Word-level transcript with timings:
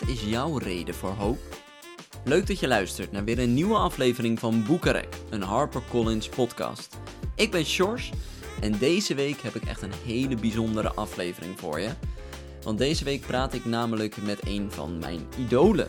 Wat 0.00 0.08
is 0.08 0.22
jouw 0.24 0.58
reden 0.58 0.94
voor 0.94 1.10
hoop? 1.10 1.38
Leuk 2.24 2.46
dat 2.46 2.58
je 2.58 2.68
luistert 2.68 3.12
naar 3.12 3.24
weer 3.24 3.38
een 3.38 3.54
nieuwe 3.54 3.76
aflevering 3.76 4.38
van 4.38 4.64
Boekarek, 4.64 5.16
een 5.30 5.42
HarperCollins 5.42 6.28
podcast. 6.28 6.96
Ik 7.34 7.50
ben 7.50 7.64
Sjors 7.64 8.10
en 8.60 8.78
deze 8.78 9.14
week 9.14 9.40
heb 9.40 9.54
ik 9.54 9.64
echt 9.64 9.82
een 9.82 9.92
hele 10.04 10.34
bijzondere 10.34 10.92
aflevering 10.92 11.58
voor 11.58 11.80
je. 11.80 11.88
Want 12.62 12.78
deze 12.78 13.04
week 13.04 13.26
praat 13.26 13.54
ik 13.54 13.64
namelijk 13.64 14.16
met 14.16 14.38
een 14.46 14.70
van 14.70 14.98
mijn 14.98 15.20
idolen. 15.38 15.88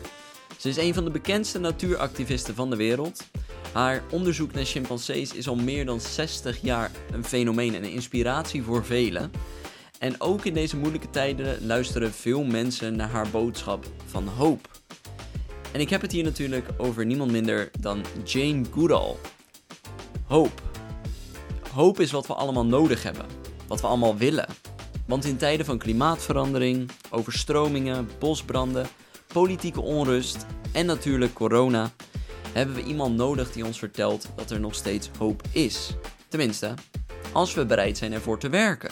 Ze 0.58 0.68
is 0.68 0.76
een 0.76 0.94
van 0.94 1.04
de 1.04 1.10
bekendste 1.10 1.58
natuuractivisten 1.58 2.54
van 2.54 2.70
de 2.70 2.76
wereld. 2.76 3.24
Haar 3.72 4.02
onderzoek 4.10 4.52
naar 4.52 4.64
chimpansees 4.64 5.34
is 5.34 5.48
al 5.48 5.56
meer 5.56 5.86
dan 5.86 6.00
60 6.00 6.62
jaar 6.62 6.90
een 7.12 7.24
fenomeen 7.24 7.74
en 7.74 7.84
een 7.84 7.92
inspiratie 7.92 8.62
voor 8.62 8.84
velen. 8.84 9.30
En 9.98 10.20
ook 10.20 10.44
in 10.44 10.54
deze 10.54 10.76
moeilijke 10.76 11.10
tijden 11.10 11.66
luisteren 11.66 12.12
veel 12.12 12.44
mensen 12.44 12.96
naar 12.96 13.08
haar 13.08 13.28
boodschap 13.28 13.86
van 14.06 14.28
hoop. 14.28 14.70
En 15.72 15.80
ik 15.80 15.90
heb 15.90 16.00
het 16.00 16.12
hier 16.12 16.24
natuurlijk 16.24 16.68
over 16.76 17.06
niemand 17.06 17.30
minder 17.30 17.70
dan 17.80 18.04
Jane 18.24 18.64
Goodall. 18.72 19.14
Hoop. 20.26 20.62
Hoop 21.72 22.00
is 22.00 22.10
wat 22.10 22.26
we 22.26 22.34
allemaal 22.34 22.66
nodig 22.66 23.02
hebben. 23.02 23.26
Wat 23.66 23.80
we 23.80 23.86
allemaal 23.86 24.16
willen. 24.16 24.46
Want 25.06 25.24
in 25.24 25.36
tijden 25.36 25.66
van 25.66 25.78
klimaatverandering, 25.78 26.90
overstromingen, 27.10 28.08
bosbranden, 28.18 28.86
politieke 29.32 29.80
onrust 29.80 30.46
en 30.72 30.86
natuurlijk 30.86 31.34
corona 31.34 31.90
hebben 32.52 32.74
we 32.74 32.82
iemand 32.82 33.16
nodig 33.16 33.52
die 33.52 33.64
ons 33.64 33.78
vertelt 33.78 34.28
dat 34.36 34.50
er 34.50 34.60
nog 34.60 34.74
steeds 34.74 35.10
hoop 35.18 35.42
is. 35.52 35.94
Tenminste, 36.28 36.74
als 37.32 37.54
we 37.54 37.66
bereid 37.66 37.98
zijn 37.98 38.12
ervoor 38.12 38.38
te 38.38 38.48
werken. 38.48 38.90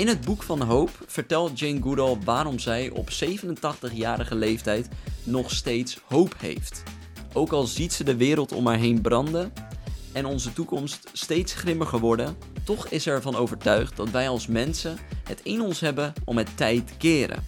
In 0.00 0.08
het 0.08 0.20
boek 0.20 0.42
van 0.42 0.62
hoop 0.62 0.90
vertelt 1.06 1.58
Jane 1.58 1.82
Goodall 1.82 2.18
waarom 2.24 2.58
zij 2.58 2.90
op 2.90 3.10
87-jarige 3.10 4.34
leeftijd 4.34 4.88
nog 5.24 5.50
steeds 5.50 6.00
hoop 6.04 6.34
heeft. 6.38 6.82
Ook 7.32 7.52
al 7.52 7.66
ziet 7.66 7.92
ze 7.92 8.04
de 8.04 8.16
wereld 8.16 8.52
om 8.52 8.66
haar 8.66 8.78
heen 8.78 9.00
branden 9.00 9.52
en 10.12 10.26
onze 10.26 10.52
toekomst 10.52 11.08
steeds 11.12 11.54
grimmiger 11.54 11.98
worden, 11.98 12.36
toch 12.64 12.88
is 12.88 13.02
ze 13.02 13.10
ervan 13.10 13.36
overtuigd 13.36 13.96
dat 13.96 14.10
wij 14.10 14.28
als 14.28 14.46
mensen 14.46 14.98
het 15.24 15.40
in 15.42 15.60
ons 15.60 15.80
hebben 15.80 16.12
om 16.24 16.38
het 16.38 16.56
tijd 16.56 16.86
te 16.86 16.96
keren. 16.96 17.44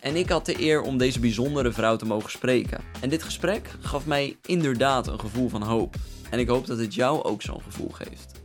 En 0.00 0.16
ik 0.16 0.28
had 0.28 0.46
de 0.46 0.62
eer 0.62 0.80
om 0.80 0.98
deze 0.98 1.20
bijzondere 1.20 1.72
vrouw 1.72 1.96
te 1.96 2.06
mogen 2.06 2.30
spreken. 2.30 2.80
En 3.00 3.08
dit 3.08 3.22
gesprek 3.22 3.70
gaf 3.80 4.06
mij 4.06 4.36
inderdaad 4.46 5.06
een 5.06 5.20
gevoel 5.20 5.48
van 5.48 5.62
hoop. 5.62 5.94
En 6.30 6.38
ik 6.38 6.48
hoop 6.48 6.66
dat 6.66 6.78
het 6.78 6.94
jou 6.94 7.22
ook 7.22 7.42
zo'n 7.42 7.62
gevoel 7.62 7.90
geeft. 7.90 8.37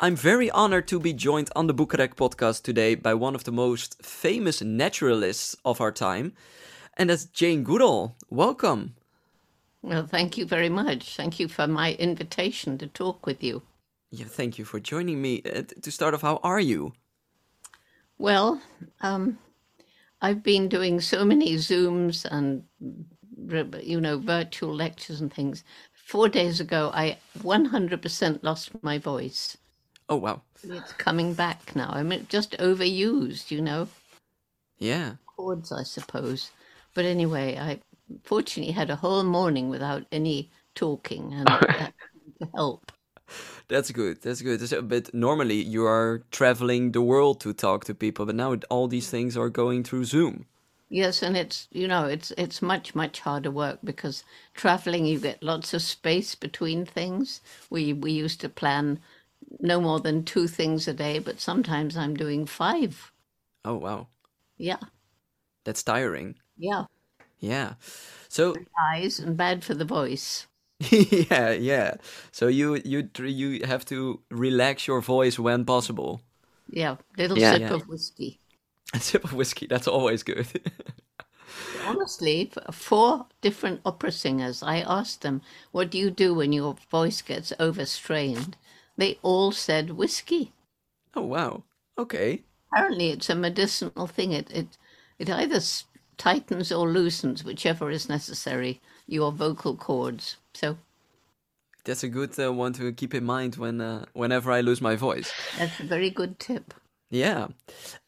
I'm 0.00 0.16
very 0.16 0.50
honored 0.50 0.88
to 0.88 0.98
be 0.98 1.12
joined 1.12 1.50
on 1.54 1.68
the 1.68 1.74
Boekenrek 1.74 2.16
podcast 2.16 2.62
today 2.64 2.96
by 2.96 3.14
one 3.14 3.36
of 3.36 3.44
the 3.44 3.52
most 3.52 4.02
famous 4.02 4.60
naturalists 4.60 5.54
of 5.64 5.80
our 5.80 5.92
time, 5.92 6.32
and 6.96 7.10
that's 7.10 7.26
Jane 7.26 7.62
Goodall. 7.62 8.16
Welcome. 8.28 8.96
Well, 9.82 10.04
thank 10.04 10.36
you 10.36 10.46
very 10.46 10.68
much. 10.68 11.14
Thank 11.14 11.38
you 11.38 11.46
for 11.46 11.68
my 11.68 11.92
invitation 11.92 12.76
to 12.78 12.88
talk 12.88 13.24
with 13.24 13.40
you. 13.44 13.62
Yeah, 14.10 14.26
thank 14.26 14.58
you 14.58 14.64
for 14.64 14.80
joining 14.80 15.22
me. 15.22 15.42
Uh, 15.44 15.62
to 15.82 15.92
start 15.92 16.12
off, 16.12 16.22
how 16.22 16.40
are 16.42 16.60
you? 16.60 16.92
Well, 18.18 18.60
um, 19.00 19.38
I've 20.20 20.42
been 20.42 20.68
doing 20.68 21.00
so 21.00 21.24
many 21.24 21.54
Zooms 21.54 22.24
and, 22.24 22.64
you 23.80 24.00
know, 24.00 24.18
virtual 24.18 24.74
lectures 24.74 25.20
and 25.20 25.32
things. 25.32 25.62
Four 25.92 26.28
days 26.28 26.58
ago, 26.58 26.90
I 26.92 27.18
100% 27.38 28.42
lost 28.42 28.72
my 28.82 28.98
voice. 28.98 29.56
Oh, 30.08 30.16
wow. 30.16 30.42
It's 30.62 30.92
coming 30.92 31.34
back 31.34 31.74
now. 31.74 31.90
I 31.92 32.02
mean, 32.02 32.26
just 32.28 32.52
overused, 32.58 33.50
you 33.50 33.60
know. 33.60 33.88
Yeah. 34.78 35.14
Chords, 35.26 35.72
I 35.72 35.82
suppose. 35.82 36.50
But 36.94 37.04
anyway, 37.04 37.56
I 37.58 37.80
fortunately 38.22 38.72
had 38.72 38.90
a 38.90 38.96
whole 38.96 39.24
morning 39.24 39.68
without 39.68 40.04
any 40.12 40.50
talking 40.74 41.32
and 41.32 41.46
that 41.78 41.94
help. 42.54 42.92
That's 43.68 43.90
good. 43.90 44.22
That's 44.22 44.42
good. 44.42 44.88
But 44.88 45.12
normally 45.14 45.62
you 45.62 45.86
are 45.86 46.22
traveling 46.30 46.92
the 46.92 47.02
world 47.02 47.40
to 47.40 47.52
talk 47.52 47.84
to 47.86 47.94
people, 47.94 48.26
but 48.26 48.34
now 48.34 48.56
all 48.70 48.88
these 48.88 49.10
things 49.10 49.36
are 49.36 49.48
going 49.48 49.84
through 49.84 50.04
Zoom. 50.04 50.46
Yes, 50.90 51.22
and 51.22 51.36
it's 51.36 51.66
you 51.72 51.88
know 51.88 52.04
it's 52.04 52.30
it's 52.38 52.62
much 52.62 52.94
much 52.94 53.20
harder 53.20 53.50
work 53.50 53.80
because 53.82 54.22
traveling 54.54 55.06
you 55.06 55.18
get 55.18 55.42
lots 55.42 55.74
of 55.74 55.82
space 55.82 56.34
between 56.34 56.84
things. 56.84 57.40
We 57.70 57.92
we 57.92 58.12
used 58.12 58.40
to 58.42 58.48
plan 58.48 59.00
no 59.60 59.80
more 59.80 60.00
than 60.00 60.24
two 60.24 60.46
things 60.46 60.88
a 60.88 60.94
day, 60.94 61.18
but 61.18 61.40
sometimes 61.40 61.96
I'm 61.96 62.14
doing 62.14 62.46
five. 62.46 63.12
Oh 63.64 63.74
wow. 63.74 64.08
Yeah. 64.56 64.78
That's 65.64 65.82
tiring. 65.82 66.36
Yeah. 66.56 66.84
Yeah. 67.38 67.74
So 68.28 68.54
eyes 68.92 69.18
and 69.18 69.36
bad 69.36 69.64
for 69.64 69.74
the 69.74 69.84
voice. 69.84 70.46
yeah, 70.90 71.50
yeah. 71.52 71.94
So 72.32 72.48
you 72.48 72.80
you 72.84 73.08
you 73.22 73.66
have 73.66 73.84
to 73.86 74.20
relax 74.30 74.86
your 74.86 75.00
voice 75.00 75.38
when 75.38 75.64
possible. 75.64 76.20
Yeah, 76.70 76.96
little 77.16 77.38
yeah, 77.38 77.52
sip 77.52 77.60
yeah. 77.60 77.74
of 77.74 77.88
whiskey. 77.88 78.38
A 78.94 79.00
sip 79.00 79.24
of 79.24 79.32
whiskey. 79.32 79.66
That's 79.66 79.88
always 79.88 80.22
good. 80.22 80.46
Honestly, 81.86 82.50
four 82.72 83.26
different 83.40 83.80
opera 83.84 84.10
singers. 84.10 84.62
I 84.62 84.80
asked 84.80 85.22
them, 85.22 85.42
"What 85.72 85.90
do 85.90 85.98
you 85.98 86.10
do 86.10 86.34
when 86.34 86.52
your 86.52 86.76
voice 86.90 87.22
gets 87.22 87.52
overstrained?" 87.60 88.56
They 88.96 89.18
all 89.22 89.52
said 89.52 89.90
whiskey. 89.90 90.52
Oh 91.14 91.22
wow. 91.22 91.62
Okay. 91.98 92.42
Apparently, 92.72 93.10
it's 93.10 93.30
a 93.30 93.34
medicinal 93.34 94.06
thing. 94.06 94.32
It 94.32 94.50
it 94.50 94.78
it 95.18 95.30
either 95.30 95.60
tightens 96.16 96.72
or 96.72 96.88
loosens, 96.88 97.44
whichever 97.44 97.90
is 97.90 98.08
necessary, 98.08 98.80
your 99.06 99.32
vocal 99.32 99.76
cords. 99.76 100.36
So 100.54 100.76
that's 101.84 102.04
a 102.04 102.08
good 102.08 102.38
uh, 102.38 102.52
one 102.52 102.72
to 102.74 102.92
keep 102.92 103.14
in 103.14 103.24
mind 103.24 103.56
when 103.56 103.80
uh, 103.80 104.04
whenever 104.12 104.50
I 104.50 104.60
lose 104.60 104.80
my 104.80 104.96
voice. 104.96 105.32
That's 105.58 105.80
a 105.80 105.84
very 105.84 106.10
good 106.10 106.38
tip. 106.38 106.74
Yeah. 107.10 107.48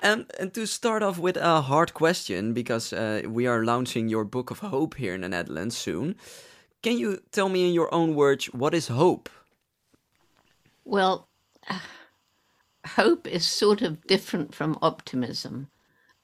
Um, 0.03 0.27
and 0.41 0.53
to 0.55 0.67
start 0.67 1.03
off 1.03 1.19
with 1.19 1.37
a 1.37 1.61
hard 1.61 1.95
question, 1.95 2.53
because 2.53 2.93
uh, 2.93 3.23
we 3.29 3.47
are 3.47 3.65
launching 3.65 4.09
your 4.09 4.25
Book 4.25 4.51
of 4.51 4.59
Hope 4.59 4.97
here 4.97 5.15
in 5.15 5.21
the 5.21 5.29
Netherlands 5.29 5.77
soon. 5.77 6.17
Can 6.83 6.99
you 6.99 7.21
tell 7.31 7.49
me 7.49 7.69
in 7.69 7.75
your 7.75 7.93
own 7.95 8.15
words 8.15 8.47
what 8.47 8.75
is 8.75 8.89
hope? 8.89 9.29
Well, 10.89 11.27
hope 12.87 13.27
is 13.27 13.45
sort 13.45 13.83
of 13.83 14.07
different 14.07 14.55
from 14.55 14.79
optimism. 14.81 15.69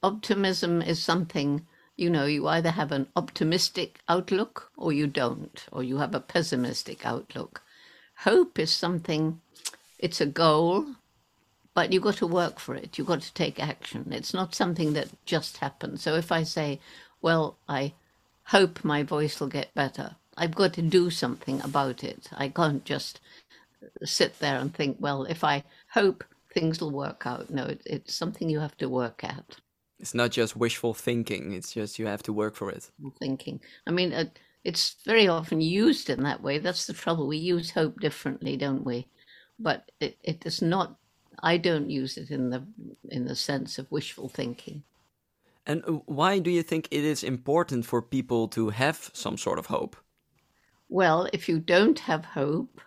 Optimism 0.04 0.80
is 0.80 1.02
something 1.02 1.66
you 1.96 2.08
know, 2.08 2.26
you 2.26 2.46
either 2.46 2.70
have 2.70 2.92
an 2.92 3.08
optimistic 3.16 3.98
outlook 4.08 4.70
or 4.76 4.92
you 4.92 5.08
don't, 5.08 5.66
or 5.72 5.82
you 5.82 5.98
have 5.98 6.14
a 6.14 6.20
pessimistic 6.20 7.04
outlook. 7.04 7.62
Hope 8.18 8.56
is 8.58 8.72
something, 8.72 9.40
it's 9.98 10.20
a 10.20 10.26
goal, 10.26 10.86
but 11.74 11.92
you've 11.92 12.04
got 12.04 12.16
to 12.18 12.26
work 12.26 12.60
for 12.60 12.76
it. 12.76 12.96
You've 12.96 13.08
got 13.08 13.22
to 13.22 13.34
take 13.34 13.58
action. 13.60 14.12
It's 14.12 14.32
not 14.32 14.54
something 14.54 14.92
that 14.92 15.08
just 15.26 15.56
happens. 15.58 16.02
So 16.02 16.14
if 16.14 16.30
I 16.30 16.44
say, 16.44 16.78
well, 17.20 17.58
I 17.68 17.94
hope 18.44 18.84
my 18.84 19.02
voice 19.02 19.40
will 19.40 19.48
get 19.48 19.74
better, 19.74 20.14
I've 20.36 20.54
got 20.54 20.72
to 20.74 20.82
do 20.82 21.10
something 21.10 21.60
about 21.60 22.02
it. 22.02 22.30
I 22.32 22.48
can't 22.48 22.84
just 22.84 23.20
sit 24.04 24.38
there 24.38 24.58
and 24.58 24.74
think, 24.74 24.96
well, 25.00 25.24
if 25.24 25.44
I 25.44 25.64
hope 25.88 26.24
things 26.52 26.80
will 26.80 26.90
work 26.90 27.26
out. 27.26 27.50
No, 27.50 27.64
it, 27.64 27.82
it's 27.86 28.14
something 28.14 28.48
you 28.48 28.60
have 28.60 28.76
to 28.78 28.88
work 28.88 29.24
at. 29.24 29.56
It's 29.98 30.14
not 30.14 30.30
just 30.30 30.56
wishful 30.56 30.94
thinking. 30.94 31.52
It's 31.52 31.72
just 31.72 31.98
you 31.98 32.06
have 32.06 32.22
to 32.24 32.32
work 32.32 32.56
for 32.56 32.70
it. 32.70 32.90
Thinking. 33.18 33.60
I 33.86 33.90
mean, 33.90 34.12
uh, 34.12 34.24
it's 34.64 34.96
very 35.04 35.28
often 35.28 35.60
used 35.60 36.10
in 36.10 36.22
that 36.24 36.42
way. 36.42 36.58
That's 36.58 36.86
the 36.86 36.92
trouble. 36.92 37.26
We 37.26 37.36
use 37.36 37.70
hope 37.70 38.00
differently, 38.00 38.56
don't 38.56 38.84
we? 38.84 39.06
But 39.58 39.90
it, 40.00 40.18
it 40.22 40.44
is 40.44 40.60
not. 40.60 40.98
I 41.42 41.56
don't 41.56 41.90
use 41.90 42.16
it 42.16 42.30
in 42.30 42.50
the 42.50 42.66
in 43.08 43.24
the 43.24 43.36
sense 43.36 43.78
of 43.78 43.90
wishful 43.90 44.28
thinking. 44.28 44.82
And 45.66 45.82
why 46.06 46.40
do 46.40 46.50
you 46.50 46.62
think 46.62 46.88
it 46.90 47.04
is 47.04 47.22
important 47.22 47.86
for 47.86 48.02
people 48.02 48.48
to 48.48 48.70
have 48.70 49.10
some 49.12 49.38
sort 49.38 49.58
of 49.58 49.66
hope? 49.66 49.96
Well, 50.88 51.28
if 51.32 51.48
you 51.48 51.60
don't 51.60 52.00
have 52.00 52.24
hope, 52.24 52.80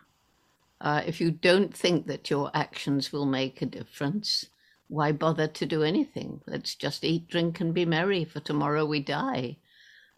uh, 0.86 1.02
if 1.08 1.20
you 1.20 1.32
don't 1.32 1.76
think 1.76 2.06
that 2.06 2.30
your 2.30 2.52
actions 2.54 3.12
will 3.12 3.26
make 3.26 3.60
a 3.60 3.66
difference, 3.66 4.46
why 4.88 5.12
bother 5.12 5.48
to 5.48 5.66
do 5.66 5.82
anything? 5.82 6.42
Let's 6.46 6.76
just 6.76 7.04
eat, 7.04 7.28
drink, 7.28 7.60
and 7.60 7.74
be 7.74 7.86
merry, 7.86 8.24
for 8.24 8.40
tomorrow 8.40 8.86
we 8.86 9.00
die. 9.00 9.58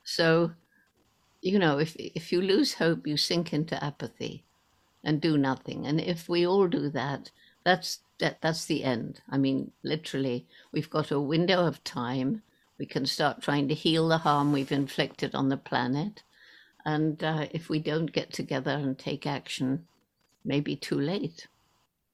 So, 0.04 0.52
you 1.42 1.58
know, 1.58 1.78
if 1.80 1.96
if 1.96 2.34
you 2.34 2.42
lose 2.42 2.74
hope, 2.74 3.08
you 3.08 3.16
sink 3.16 3.54
into 3.54 3.82
apathy 3.82 4.44
and 5.06 5.22
do 5.22 5.38
nothing. 5.38 5.88
And 5.88 6.02
if 6.02 6.28
we 6.28 6.46
all 6.46 6.68
do 6.68 6.90
that, 6.90 7.32
that's 7.64 8.00
that 8.20 8.42
that's 8.42 8.66
the 8.66 8.84
end. 8.84 9.22
I 9.30 9.38
mean, 9.38 9.72
literally, 9.84 10.48
we've 10.74 10.90
got 10.90 11.12
a 11.12 11.22
window 11.34 11.66
of 11.66 11.82
time. 11.86 12.42
We 12.78 12.86
can 12.86 13.06
start 13.06 13.42
trying 13.42 13.70
to 13.70 13.74
heal 13.74 14.10
the 14.10 14.18
harm 14.18 14.52
we've 14.52 14.74
inflicted 14.74 15.34
on 15.34 15.48
the 15.48 15.56
planet. 15.56 16.24
And 16.86 17.24
uh, 17.24 17.48
if 17.52 17.70
we 17.70 17.80
don't 17.80 18.12
get 18.12 18.34
together 18.34 18.72
and 18.72 19.00
take 19.00 19.26
action, 19.26 19.88
maybe 20.48 20.76
too 20.76 21.00
late. 21.00 21.48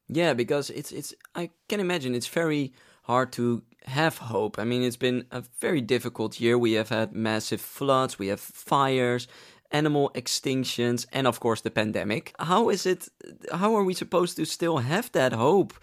Yeah, 0.10 0.34
because 0.34 0.70
it's 0.70 0.92
it's 0.92 1.14
I 1.36 1.50
can 1.70 1.80
imagine 1.80 2.16
it's 2.16 2.28
very 2.28 2.74
hard 3.04 3.32
to 3.34 3.64
have 3.86 4.18
hope. 4.18 4.60
I 4.60 4.64
mean, 4.64 4.84
it's 4.84 4.98
been 4.98 5.26
a 5.32 5.44
very 5.60 5.82
difficult 5.82 6.40
year. 6.40 6.58
We 6.58 6.74
have 6.74 6.90
had 6.90 7.14
massive 7.14 7.62
floods, 7.62 8.20
we 8.20 8.28
have 8.28 8.40
fires, 8.40 9.28
animal 9.72 10.12
extinctions, 10.14 11.06
and 11.12 11.28
of 11.28 11.40
course 11.40 11.62
the 11.62 11.72
pandemic. 11.72 12.34
How 12.40 12.70
is 12.70 12.86
it? 12.86 13.10
How 13.52 13.76
are 13.76 13.84
we 13.84 13.94
supposed 13.94 14.36
to 14.38 14.46
still 14.46 14.80
have 14.80 15.12
that 15.12 15.34
hope 15.34 15.74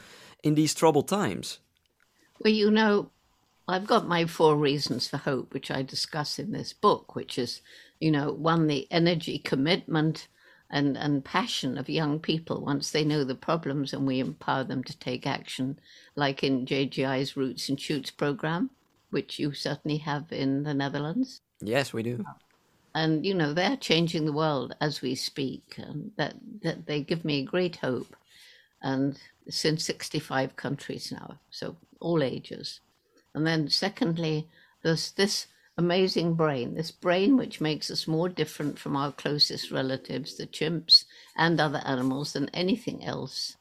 in 0.43 0.55
these 0.55 0.75
troubled 0.75 1.09
times? 1.09 1.59
Well, 2.43 2.53
you 2.53 2.71
know, 2.71 3.11
I've 3.69 3.87
got 3.87 4.09
my 4.09 4.27
four 4.27 4.57
reasons 4.57 5.09
for 5.09 5.19
hope, 5.19 5.55
which 5.55 5.71
I 5.71 5.83
discuss 5.83 6.39
in 6.39 6.53
this 6.53 6.73
book, 6.73 7.15
which 7.15 7.39
is, 7.39 7.61
you 8.01 8.11
know, 8.11 8.33
one, 8.33 8.67
the 8.67 8.87
energy, 8.91 9.39
commitment, 9.39 10.29
and, 10.71 10.97
and 10.97 11.25
passion 11.25 11.77
of 11.77 11.89
young 11.89 12.21
people 12.21 12.65
once 12.65 12.91
they 12.91 13.05
know 13.05 13.25
the 13.25 13.35
problems 13.35 13.93
and 13.93 14.07
we 14.07 14.21
empower 14.21 14.65
them 14.65 14.85
to 14.85 14.99
take 14.99 15.27
action, 15.27 15.79
like 16.15 16.45
in 16.45 16.65
JGI's 16.65 17.37
Roots 17.37 17.69
and 17.69 17.81
Shoots 17.81 18.11
program, 18.11 18.71
which 19.11 19.39
you 19.39 19.53
certainly 19.53 19.99
have 19.99 20.31
in 20.31 20.63
the 20.63 20.75
Netherlands. 20.75 21.41
Yes, 21.61 21.93
we 21.93 22.03
do. 22.03 22.25
And 22.95 23.25
you 23.25 23.35
know 23.35 23.53
they're 23.53 23.77
changing 23.77 24.27
the 24.27 24.33
world 24.33 24.75
as 24.81 25.03
we 25.03 25.15
speak 25.15 25.75
and 25.77 26.13
that, 26.17 26.35
that 26.63 26.87
they 26.87 27.03
give 27.03 27.25
me 27.25 27.45
great 27.45 27.77
hope. 27.77 28.17
And 28.83 29.19
it's 29.47 29.65
in 29.65 29.77
65 29.77 30.57
countries 30.57 31.13
now 31.13 31.39
so 31.51 31.77
all 32.01 32.23
ages. 32.23 32.81
And 33.35 33.47
then 33.47 33.69
secondly 33.69 34.49
there's 34.83 35.13
this 35.13 35.47
amazing 35.81 36.35
brain 36.35 36.75
this 36.75 36.91
brain 36.91 37.37
which 37.37 37.61
makes 37.61 37.91
us 37.91 38.07
more 38.07 38.29
different 38.29 38.79
from 38.79 38.95
our 38.95 39.13
closest 39.13 39.71
relatives 39.71 40.37
the 40.37 40.47
chimps 40.47 41.05
and 41.37 41.59
other 41.59 41.83
animals 41.85 42.35
than 42.35 42.49
anything 42.51 43.03
else 43.05 43.57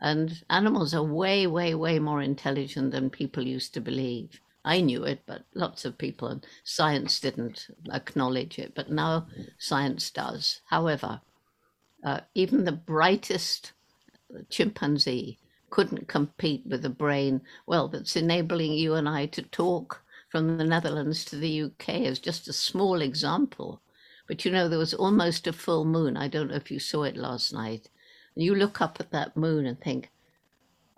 and 0.00 0.44
animals 0.50 0.94
are 0.94 1.02
way 1.02 1.46
way 1.46 1.74
way 1.74 1.98
more 1.98 2.20
intelligent 2.20 2.92
than 2.92 3.08
people 3.08 3.42
used 3.56 3.72
to 3.74 3.80
believe 3.80 4.40
I 4.64 4.80
knew 4.80 5.04
it, 5.04 5.20
but 5.26 5.44
lots 5.54 5.84
of 5.84 5.98
people 5.98 6.28
and 6.28 6.46
science 6.64 7.20
didn't 7.20 7.68
acknowledge 7.92 8.58
it. 8.58 8.74
But 8.74 8.90
now 8.90 9.26
science 9.58 10.10
does. 10.10 10.62
However, 10.66 11.20
uh, 12.02 12.20
even 12.34 12.64
the 12.64 12.72
brightest 12.72 13.72
chimpanzee 14.48 15.38
couldn't 15.68 16.08
compete 16.08 16.64
with 16.66 16.82
the 16.82 16.88
brain, 16.88 17.42
well, 17.66 17.88
that's 17.88 18.16
enabling 18.16 18.72
you 18.72 18.94
and 18.94 19.08
I 19.08 19.26
to 19.26 19.42
talk 19.42 20.02
from 20.34 20.58
the 20.58 20.64
Netherlands 20.64 21.24
to 21.26 21.36
the 21.36 21.62
UK 21.62 21.90
is 22.00 22.18
just 22.20 22.48
a 22.48 22.52
small 22.52 23.02
example. 23.02 23.82
But 24.26 24.44
you 24.44 24.50
know, 24.50 24.68
there 24.68 24.78
was 24.80 24.94
almost 24.94 25.46
a 25.46 25.54
full 25.54 25.84
moon. 25.84 26.16
I 26.16 26.28
don't 26.28 26.50
know 26.50 26.56
if 26.56 26.70
you 26.72 26.80
saw 26.80 27.04
it 27.04 27.16
last 27.16 27.52
night. 27.54 27.90
And 28.34 28.44
you 28.44 28.56
look 28.56 28.80
up 28.80 28.98
at 29.00 29.12
that 29.12 29.36
moon 29.36 29.66
and 29.66 29.80
think, 29.80 30.10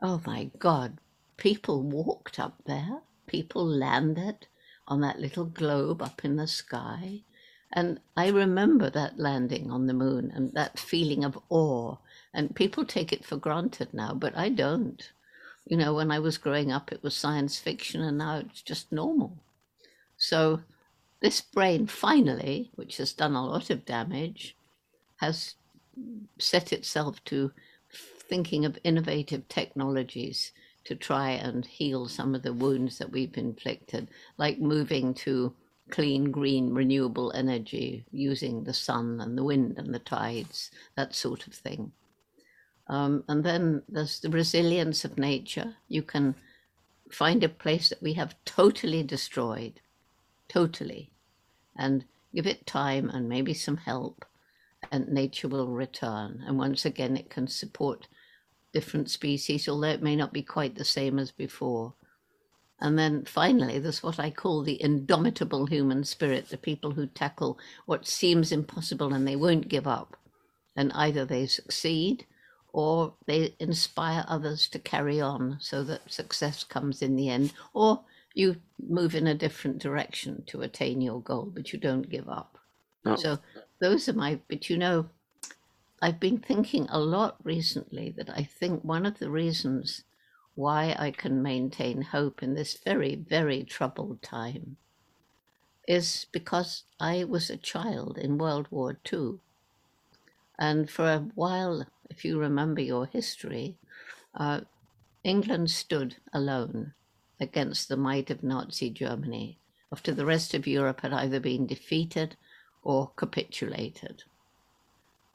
oh 0.02 0.22
my 0.26 0.50
God, 0.58 0.98
people 1.38 1.82
walked 1.82 2.40
up 2.40 2.62
there 2.66 3.02
people 3.26 3.66
landed 3.66 4.46
on 4.88 5.00
that 5.02 5.20
little 5.20 5.44
globe 5.44 6.02
up 6.02 6.24
in 6.24 6.36
the 6.36 6.46
sky. 6.46 7.22
And 7.72 8.00
I 8.16 8.28
remember 8.28 8.90
that 8.90 9.18
landing 9.18 9.70
on 9.70 9.86
the 9.86 9.94
moon 9.94 10.32
and 10.34 10.52
that 10.54 10.78
feeling 10.78 11.24
of 11.24 11.38
awe. 11.48 11.96
And 12.32 12.54
people 12.54 12.84
take 12.84 13.12
it 13.12 13.24
for 13.24 13.36
granted 13.36 13.92
now, 13.92 14.14
but 14.14 14.36
I 14.36 14.48
don't. 14.50 15.10
You 15.66 15.76
know, 15.76 15.94
when 15.94 16.10
I 16.10 16.20
was 16.20 16.38
growing 16.38 16.70
up, 16.70 16.92
it 16.92 17.02
was 17.02 17.16
science 17.16 17.58
fiction, 17.58 18.02
and 18.02 18.18
now 18.18 18.38
it's 18.38 18.62
just 18.62 18.92
normal. 18.92 19.36
So, 20.16 20.60
this 21.20 21.40
brain 21.40 21.86
finally, 21.86 22.70
which 22.76 22.98
has 22.98 23.12
done 23.12 23.34
a 23.34 23.44
lot 23.44 23.70
of 23.70 23.84
damage, 23.84 24.56
has 25.16 25.54
set 26.38 26.72
itself 26.72 27.22
to 27.24 27.52
thinking 28.28 28.64
of 28.64 28.78
innovative 28.84 29.48
technologies 29.48 30.52
to 30.84 30.94
try 30.94 31.30
and 31.30 31.66
heal 31.66 32.06
some 32.06 32.34
of 32.34 32.42
the 32.42 32.52
wounds 32.52 32.98
that 32.98 33.10
we've 33.10 33.36
inflicted, 33.36 34.08
like 34.38 34.60
moving 34.60 35.14
to 35.14 35.52
clean, 35.90 36.30
green, 36.30 36.72
renewable 36.72 37.32
energy 37.32 38.04
using 38.12 38.62
the 38.62 38.74
sun 38.74 39.20
and 39.20 39.36
the 39.36 39.44
wind 39.44 39.78
and 39.78 39.94
the 39.94 39.98
tides, 39.98 40.70
that 40.96 41.14
sort 41.14 41.46
of 41.46 41.54
thing. 41.54 41.92
Um, 42.88 43.24
and 43.28 43.42
then 43.42 43.82
there's 43.88 44.20
the 44.20 44.30
resilience 44.30 45.04
of 45.04 45.18
nature. 45.18 45.76
You 45.88 46.02
can 46.02 46.34
find 47.10 47.42
a 47.42 47.48
place 47.48 47.88
that 47.88 48.02
we 48.02 48.14
have 48.14 48.36
totally 48.44 49.02
destroyed, 49.02 49.80
totally, 50.48 51.10
and 51.76 52.04
give 52.34 52.46
it 52.46 52.66
time 52.66 53.10
and 53.10 53.28
maybe 53.28 53.54
some 53.54 53.76
help, 53.76 54.24
and 54.92 55.08
nature 55.08 55.48
will 55.48 55.68
return. 55.68 56.44
And 56.46 56.58
once 56.58 56.84
again, 56.84 57.16
it 57.16 57.30
can 57.30 57.48
support 57.48 58.06
different 58.72 59.10
species, 59.10 59.68
although 59.68 59.88
it 59.88 60.02
may 60.02 60.14
not 60.14 60.32
be 60.32 60.42
quite 60.42 60.76
the 60.76 60.84
same 60.84 61.18
as 61.18 61.30
before. 61.32 61.94
And 62.78 62.98
then 62.98 63.24
finally, 63.24 63.78
there's 63.78 64.02
what 64.02 64.20
I 64.20 64.30
call 64.30 64.62
the 64.62 64.80
indomitable 64.82 65.66
human 65.66 66.04
spirit, 66.04 66.50
the 66.50 66.58
people 66.58 66.92
who 66.92 67.06
tackle 67.06 67.58
what 67.86 68.06
seems 68.06 68.52
impossible 68.52 69.14
and 69.14 69.26
they 69.26 69.36
won't 69.36 69.68
give 69.68 69.86
up. 69.86 70.16
And 70.76 70.92
either 70.92 71.24
they 71.24 71.46
succeed 71.46 72.26
or 72.76 73.14
they 73.24 73.54
inspire 73.58 74.22
others 74.28 74.68
to 74.68 74.78
carry 74.78 75.18
on 75.18 75.56
so 75.58 75.82
that 75.82 76.12
success 76.12 76.62
comes 76.62 77.00
in 77.00 77.16
the 77.16 77.30
end, 77.30 77.50
or 77.72 77.98
you 78.34 78.54
move 78.86 79.14
in 79.14 79.26
a 79.28 79.34
different 79.34 79.78
direction 79.78 80.44
to 80.46 80.60
attain 80.60 81.00
your 81.00 81.22
goal, 81.22 81.50
but 81.54 81.72
you 81.72 81.78
don't 81.78 82.10
give 82.10 82.28
up. 82.28 82.58
Oh. 83.06 83.16
So 83.16 83.38
those 83.78 84.10
are 84.10 84.12
my, 84.12 84.38
but 84.48 84.68
you 84.68 84.76
know, 84.76 85.08
I've 86.02 86.20
been 86.20 86.36
thinking 86.36 86.86
a 86.90 87.00
lot 87.00 87.38
recently 87.42 88.10
that 88.18 88.28
I 88.28 88.42
think 88.42 88.84
one 88.84 89.06
of 89.06 89.18
the 89.20 89.30
reasons 89.30 90.04
why 90.54 90.94
I 90.98 91.12
can 91.12 91.42
maintain 91.42 92.02
hope 92.02 92.42
in 92.42 92.52
this 92.52 92.76
very, 92.84 93.14
very 93.14 93.64
troubled 93.64 94.20
time 94.20 94.76
is 95.88 96.26
because 96.30 96.82
I 97.00 97.24
was 97.24 97.48
a 97.48 97.56
child 97.56 98.18
in 98.18 98.36
World 98.36 98.66
War 98.70 98.98
II. 99.10 99.38
And 100.58 100.90
for 100.90 101.10
a 101.10 101.28
while, 101.34 101.86
if 102.10 102.24
you 102.24 102.38
remember 102.38 102.80
your 102.80 103.06
history, 103.06 103.76
uh, 104.34 104.60
England 105.24 105.70
stood 105.70 106.16
alone 106.32 106.94
against 107.40 107.88
the 107.88 107.96
might 107.96 108.30
of 108.30 108.42
Nazi 108.42 108.90
Germany 108.90 109.58
after 109.92 110.12
the 110.12 110.26
rest 110.26 110.54
of 110.54 110.66
Europe 110.66 111.00
had 111.00 111.12
either 111.12 111.40
been 111.40 111.66
defeated 111.66 112.36
or 112.82 113.10
capitulated. 113.16 114.24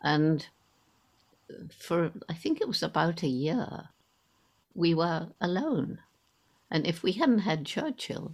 And 0.01 0.47
for, 1.69 2.11
I 2.29 2.33
think 2.33 2.61
it 2.61 2.67
was 2.67 2.83
about 2.83 3.23
a 3.23 3.27
year, 3.27 3.89
we 4.73 4.93
were 4.93 5.27
alone. 5.39 5.99
And 6.69 6.87
if 6.87 7.03
we 7.03 7.13
hadn't 7.13 7.39
had 7.39 7.65
Churchill 7.65 8.33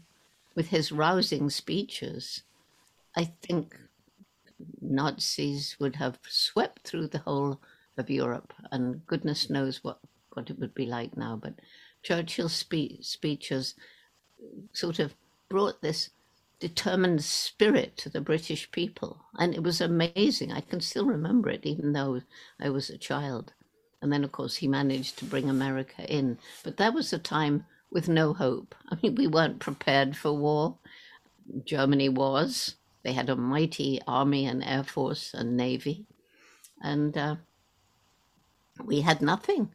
with 0.55 0.67
his 0.69 0.91
rousing 0.91 1.50
speeches, 1.50 2.43
I 3.15 3.25
think 3.41 3.77
Nazis 4.81 5.75
would 5.79 5.95
have 5.95 6.19
swept 6.27 6.88
through 6.88 7.07
the 7.07 7.19
whole 7.19 7.59
of 7.97 8.09
Europe, 8.09 8.53
and 8.71 9.05
goodness 9.07 9.49
knows 9.49 9.83
what, 9.83 9.99
what 10.33 10.49
it 10.49 10.59
would 10.59 10.73
be 10.73 10.85
like 10.85 11.17
now. 11.17 11.39
But 11.41 11.55
Churchill's 12.03 12.53
spe- 12.53 13.01
speeches 13.01 13.75
sort 14.73 14.99
of 14.99 15.15
brought 15.49 15.81
this 15.81 16.09
determined 16.59 17.23
spirit 17.23 17.97
to 17.97 18.09
the 18.09 18.21
British 18.21 18.71
people. 18.71 19.21
And 19.37 19.53
it 19.53 19.63
was 19.63 19.81
amazing. 19.81 20.51
I 20.51 20.61
can 20.61 20.81
still 20.81 21.05
remember 21.05 21.49
it, 21.49 21.65
even 21.65 21.93
though 21.93 22.21
I 22.59 22.69
was 22.69 22.89
a 22.89 22.97
child. 22.97 23.53
And 24.01 24.11
then, 24.11 24.23
of 24.23 24.31
course, 24.31 24.57
he 24.57 24.67
managed 24.67 25.17
to 25.19 25.25
bring 25.25 25.49
America 25.49 26.05
in. 26.11 26.37
But 26.63 26.77
that 26.77 26.93
was 26.93 27.13
a 27.13 27.19
time 27.19 27.65
with 27.91 28.07
no 28.09 28.33
hope. 28.33 28.75
I 28.89 28.97
mean, 29.01 29.15
we 29.15 29.27
weren't 29.27 29.59
prepared 29.59 30.15
for 30.15 30.33
war. 30.33 30.77
Germany 31.65 32.09
was. 32.09 32.75
They 33.03 33.13
had 33.13 33.29
a 33.29 33.35
mighty 33.35 34.01
army 34.05 34.45
and 34.45 34.63
air 34.63 34.83
force 34.83 35.33
and 35.33 35.55
navy. 35.55 36.05
And 36.81 37.17
uh, 37.17 37.35
we 38.86 39.01
had 39.01 39.22
nothing. 39.22 39.69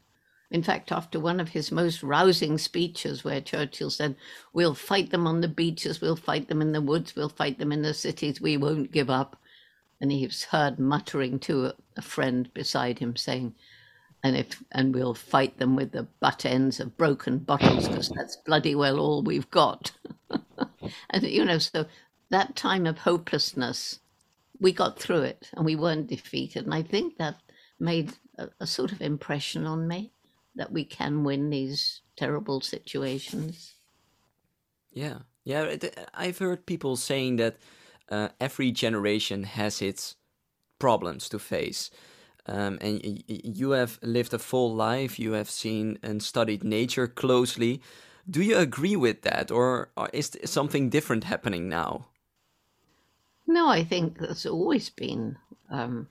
In 0.51 0.63
fact, 0.63 0.93
after 0.93 1.19
one 1.19 1.41
of 1.41 1.49
his 1.49 1.73
most 1.73 2.03
rousing 2.03 2.59
speeches, 2.59 3.25
where 3.25 3.41
Churchill 3.41 3.91
said, 3.91 4.17
We'll 4.53 4.75
fight 4.75 5.11
them 5.11 5.27
on 5.27 5.41
the 5.41 5.49
beaches, 5.49 6.01
we'll 6.01 6.17
fight 6.17 6.49
them 6.49 6.61
in 6.61 6.73
the 6.73 6.83
woods, 6.83 7.17
we'll 7.17 7.31
fight 7.31 7.59
them 7.59 7.73
in 7.73 7.81
the 7.83 7.95
cities, 7.95 8.41
we 8.41 8.59
won't 8.59 8.93
give 8.93 9.09
up. 9.09 9.41
And 10.01 10.13
he 10.13 10.27
was 10.27 10.45
heard 10.45 10.79
muttering 10.79 11.39
to 11.41 11.73
a 11.97 12.03
friend 12.03 12.53
beside 12.53 12.99
him, 12.99 13.17
saying, 13.17 13.55
and 14.23 14.37
if 14.37 14.63
and 14.73 14.95
we'll 14.95 15.15
fight 15.15 15.59
them 15.59 15.75
with 15.75 15.93
the 15.93 16.07
butt 16.21 16.45
ends 16.45 16.81
of 16.81 16.97
broken 16.97 17.39
bottles 17.39 17.89
because 17.89 18.11
that's 18.11 18.37
bloody 18.37 18.75
well 18.75 19.01
all 19.01 19.23
we've 19.23 19.51
got. 19.51 19.93
and 21.11 21.23
you 21.23 21.45
know, 21.45 21.59
so 21.59 21.87
that 22.31 22.57
time 22.57 22.87
of 22.87 22.99
hopelessness, 22.99 24.01
we 24.61 24.73
got 24.73 24.99
through 24.99 25.23
it 25.23 25.49
and 25.55 25.65
we 25.65 25.77
weren't 25.77 26.07
defeated. 26.09 26.65
And 26.65 26.75
I 26.75 26.83
think 26.83 27.17
that 27.19 27.37
made 27.81 28.13
a, 28.43 28.65
a 28.65 28.67
sort 28.67 28.93
of 28.93 29.01
impression 29.01 29.67
on 29.67 29.89
me 29.89 30.13
that 30.55 30.73
we 30.73 30.85
can 30.85 31.25
win 31.25 31.51
these 31.51 32.03
terrible 32.17 32.61
situations. 32.61 33.75
Yeah, 34.93 35.21
yeah. 35.45 35.77
I've 36.15 36.39
heard 36.39 36.67
people 36.67 36.97
saying 36.97 37.37
that 37.37 37.57
uh, 38.11 38.29
every 38.41 38.71
generation 38.71 39.45
has 39.45 39.81
its 39.81 40.17
problems 40.79 41.29
to 41.31 41.39
face. 41.39 41.91
Um, 42.47 42.79
and 42.81 43.23
you 43.29 43.71
have 43.71 43.99
lived 44.03 44.35
a 44.35 44.39
full 44.39 44.75
life, 44.75 45.19
you 45.19 45.33
have 45.33 45.49
seen 45.49 45.99
and 46.03 46.23
studied 46.23 46.65
nature 46.65 47.07
closely. 47.07 47.81
do 48.29 48.43
you 48.43 48.57
agree 48.57 48.97
with 48.97 49.23
that, 49.23 49.51
or 49.51 49.91
is 50.13 50.39
something 50.45 50.91
different 50.91 51.25
happening 51.25 51.69
now? 51.69 52.09
No, 53.47 53.69
I 53.69 53.85
think 53.85 54.19
there's 54.19 54.47
always 54.47 54.91
been 54.91 55.37
um, 55.71 56.09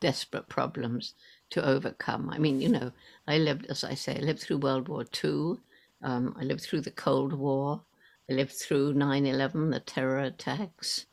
desperate 0.00 0.48
problems 0.48 1.14
to 1.52 1.64
overcome. 1.64 2.30
I 2.30 2.38
mean, 2.38 2.60
you 2.60 2.68
know, 2.68 2.92
I 3.26 3.38
lived, 3.38 3.66
as 3.66 3.84
I 3.84 3.94
say, 3.94 4.16
I 4.16 4.20
lived 4.20 4.40
through 4.40 4.58
World 4.58 4.88
War 4.88 5.04
II. 5.24 5.56
Um, 6.02 6.34
I 6.38 6.44
lived 6.44 6.62
through 6.62 6.80
the 6.80 6.90
Cold 6.90 7.32
War. 7.32 7.80
I 8.28 8.34
lived 8.34 8.52
through 8.52 8.94
9 8.94 9.26
11, 9.26 9.70
the 9.70 9.80
terror 9.80 10.20
attacks. 10.20 11.06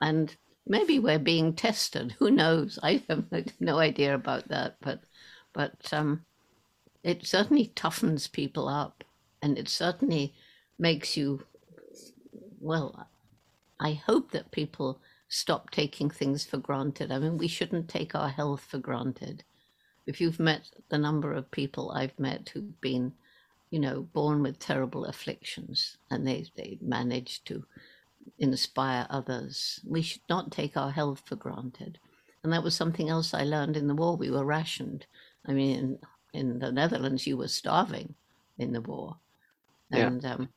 And 0.00 0.34
maybe 0.66 0.98
we're 0.98 1.18
being 1.18 1.52
tested. 1.52 2.14
Who 2.18 2.30
knows? 2.30 2.78
I 2.82 3.02
have 3.08 3.24
no 3.60 3.78
idea 3.78 4.14
about 4.14 4.48
that. 4.48 4.76
But, 4.80 5.00
but 5.52 5.92
um, 5.92 6.24
it 7.02 7.26
certainly 7.26 7.72
toughens 7.74 8.30
people 8.30 8.68
up. 8.68 9.02
And 9.42 9.58
it 9.58 9.68
certainly 9.68 10.34
makes 10.78 11.16
you, 11.16 11.42
well, 12.60 13.08
I 13.80 13.92
hope 13.92 14.30
that 14.30 14.52
people 14.52 15.00
stop 15.28 15.70
taking 15.70 16.08
things 16.08 16.44
for 16.44 16.56
granted. 16.56 17.10
I 17.10 17.18
mean, 17.18 17.36
we 17.36 17.48
shouldn't 17.48 17.88
take 17.88 18.14
our 18.14 18.28
health 18.28 18.60
for 18.60 18.78
granted. 18.78 19.42
If 20.06 20.20
you've 20.20 20.40
met 20.40 20.70
the 20.88 20.98
number 20.98 21.32
of 21.32 21.50
people 21.50 21.90
I've 21.90 22.18
met 22.18 22.50
who've 22.52 22.80
been, 22.80 23.12
you 23.70 23.80
know, 23.80 24.02
born 24.12 24.42
with 24.42 24.58
terrible 24.58 25.06
afflictions 25.06 25.96
and 26.10 26.26
they, 26.26 26.46
they 26.56 26.78
manage 26.80 27.42
to 27.44 27.64
inspire 28.38 29.06
others, 29.10 29.80
we 29.84 30.02
should 30.02 30.22
not 30.28 30.52
take 30.52 30.76
our 30.76 30.90
health 30.90 31.22
for 31.26 31.36
granted. 31.36 31.98
And 32.44 32.52
that 32.52 32.62
was 32.62 32.76
something 32.76 33.08
else 33.08 33.34
I 33.34 33.42
learned 33.42 33.76
in 33.76 33.88
the 33.88 33.94
war. 33.94 34.16
We 34.16 34.30
were 34.30 34.44
rationed. 34.44 35.06
I 35.46 35.52
mean, 35.52 35.98
in, 36.32 36.40
in 36.40 36.58
the 36.60 36.70
Netherlands, 36.70 37.26
you 37.26 37.36
were 37.36 37.48
starving 37.48 38.14
in 38.58 38.72
the 38.72 38.80
war. 38.80 39.16
And 39.90 40.22
yeah. 40.22 40.34
um, 40.34 40.48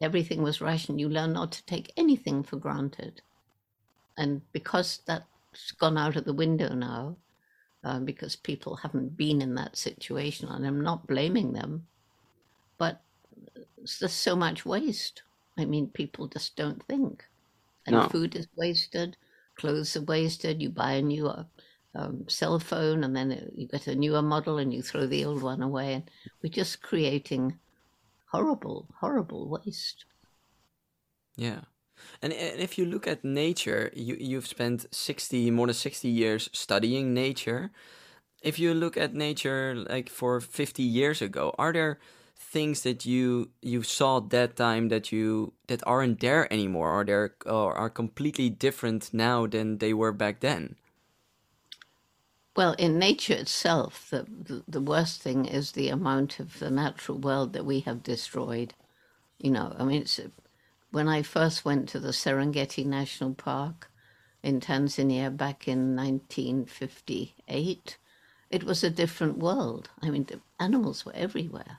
everything 0.00 0.42
was 0.42 0.60
rationed. 0.60 1.00
You 1.00 1.08
learn 1.08 1.32
not 1.32 1.52
to 1.52 1.64
take 1.64 1.92
anything 1.96 2.42
for 2.42 2.56
granted. 2.56 3.22
And 4.18 4.42
because 4.52 5.00
that's 5.06 5.72
gone 5.78 5.96
out 5.96 6.16
of 6.16 6.24
the 6.24 6.34
window 6.34 6.74
now, 6.74 7.16
uh, 7.88 7.98
because 8.00 8.36
people 8.36 8.76
haven't 8.76 9.16
been 9.16 9.40
in 9.40 9.54
that 9.54 9.76
situation, 9.76 10.48
and 10.48 10.66
I'm 10.66 10.82
not 10.82 11.06
blaming 11.06 11.54
them, 11.54 11.86
but 12.76 13.00
there's 13.76 14.12
so 14.12 14.36
much 14.36 14.66
waste. 14.66 15.22
I 15.56 15.64
mean, 15.64 15.88
people 15.88 16.28
just 16.28 16.54
don't 16.54 16.82
think. 16.84 17.24
And 17.86 17.96
no. 17.96 18.08
food 18.08 18.36
is 18.36 18.46
wasted, 18.56 19.16
clothes 19.56 19.96
are 19.96 20.02
wasted, 20.02 20.60
you 20.60 20.68
buy 20.68 20.92
a 20.92 21.02
new 21.02 21.28
uh, 21.28 21.44
um, 21.94 22.28
cell 22.28 22.58
phone 22.58 23.04
and 23.04 23.16
then 23.16 23.50
you 23.56 23.66
get 23.66 23.86
a 23.86 23.94
newer 23.94 24.20
model 24.20 24.58
and 24.58 24.74
you 24.74 24.82
throw 24.82 25.06
the 25.06 25.24
old 25.24 25.42
one 25.42 25.62
away. 25.62 25.94
And 25.94 26.10
we're 26.42 26.50
just 26.50 26.82
creating 26.82 27.58
horrible, 28.26 28.86
horrible 29.00 29.48
waste. 29.48 30.04
Yeah. 31.36 31.62
And, 32.22 32.32
if 32.32 32.78
you 32.78 32.84
look 32.84 33.06
at 33.06 33.24
nature, 33.24 33.90
you, 33.94 34.16
you've 34.18 34.46
spent 34.46 34.86
60, 34.94 35.50
more 35.50 35.66
than 35.66 35.74
60 35.74 36.08
years 36.08 36.50
studying 36.52 37.14
nature. 37.14 37.70
If 38.42 38.58
you 38.58 38.74
look 38.74 38.96
at 38.96 39.14
nature 39.14 39.74
like 39.88 40.08
for 40.08 40.40
50 40.40 40.82
years 40.82 41.22
ago, 41.22 41.54
are 41.58 41.72
there 41.72 41.98
things 42.38 42.82
that 42.82 43.04
you 43.04 43.50
you 43.60 43.82
saw 43.82 44.20
that 44.20 44.56
time 44.56 44.88
that 44.88 45.10
you 45.10 45.52
that 45.66 45.82
aren't 45.86 46.20
there 46.20 46.50
anymore? 46.52 46.90
Are 46.90 47.04
there 47.04 47.34
or 47.44 47.74
are 47.74 47.90
completely 47.90 48.48
different 48.48 49.10
now 49.12 49.46
than 49.46 49.78
they 49.78 49.92
were 49.92 50.12
back 50.12 50.40
then? 50.40 50.76
Well 52.56 52.74
in 52.78 52.98
nature 52.98 53.34
itself 53.34 54.08
the, 54.10 54.24
the, 54.24 54.62
the 54.68 54.80
worst 54.80 55.20
thing 55.20 55.46
is 55.46 55.72
the 55.72 55.88
amount 55.88 56.40
of 56.40 56.58
the 56.58 56.70
natural 56.70 57.18
world 57.18 57.52
that 57.52 57.64
we 57.64 57.80
have 57.80 58.02
destroyed. 58.02 58.74
You 59.38 59.50
know 59.52 59.74
i 59.78 59.84
mean 59.84 60.02
it's 60.02 60.20
when 60.90 61.08
I 61.08 61.22
first 61.22 61.64
went 61.64 61.88
to 61.90 62.00
the 62.00 62.12
Serengeti 62.12 62.84
National 62.84 63.34
Park 63.34 63.90
in 64.42 64.60
Tanzania 64.60 65.36
back 65.36 65.68
in 65.68 65.94
1958, 65.94 67.98
it 68.50 68.64
was 68.64 68.82
a 68.82 68.90
different 68.90 69.38
world. 69.38 69.90
I 70.00 70.10
mean, 70.10 70.24
the 70.24 70.40
animals 70.58 71.04
were 71.04 71.14
everywhere. 71.14 71.78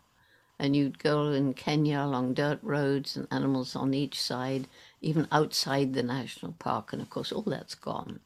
And 0.62 0.76
you'd 0.76 1.00
go 1.00 1.32
in 1.32 1.54
Kenya 1.54 2.02
along 2.02 2.34
dirt 2.34 2.60
roads 2.62 3.16
and 3.16 3.28
animals 3.32 3.76
on 3.76 3.94
each 3.94 4.22
side, 4.22 4.68
even 5.02 5.28
outside 5.32 5.94
the 5.94 6.04
national 6.04 6.52
park. 6.60 6.92
And 6.92 7.02
of 7.02 7.10
course, 7.10 7.32
all 7.32 7.44
that's 7.44 7.76
gone. 7.76 8.20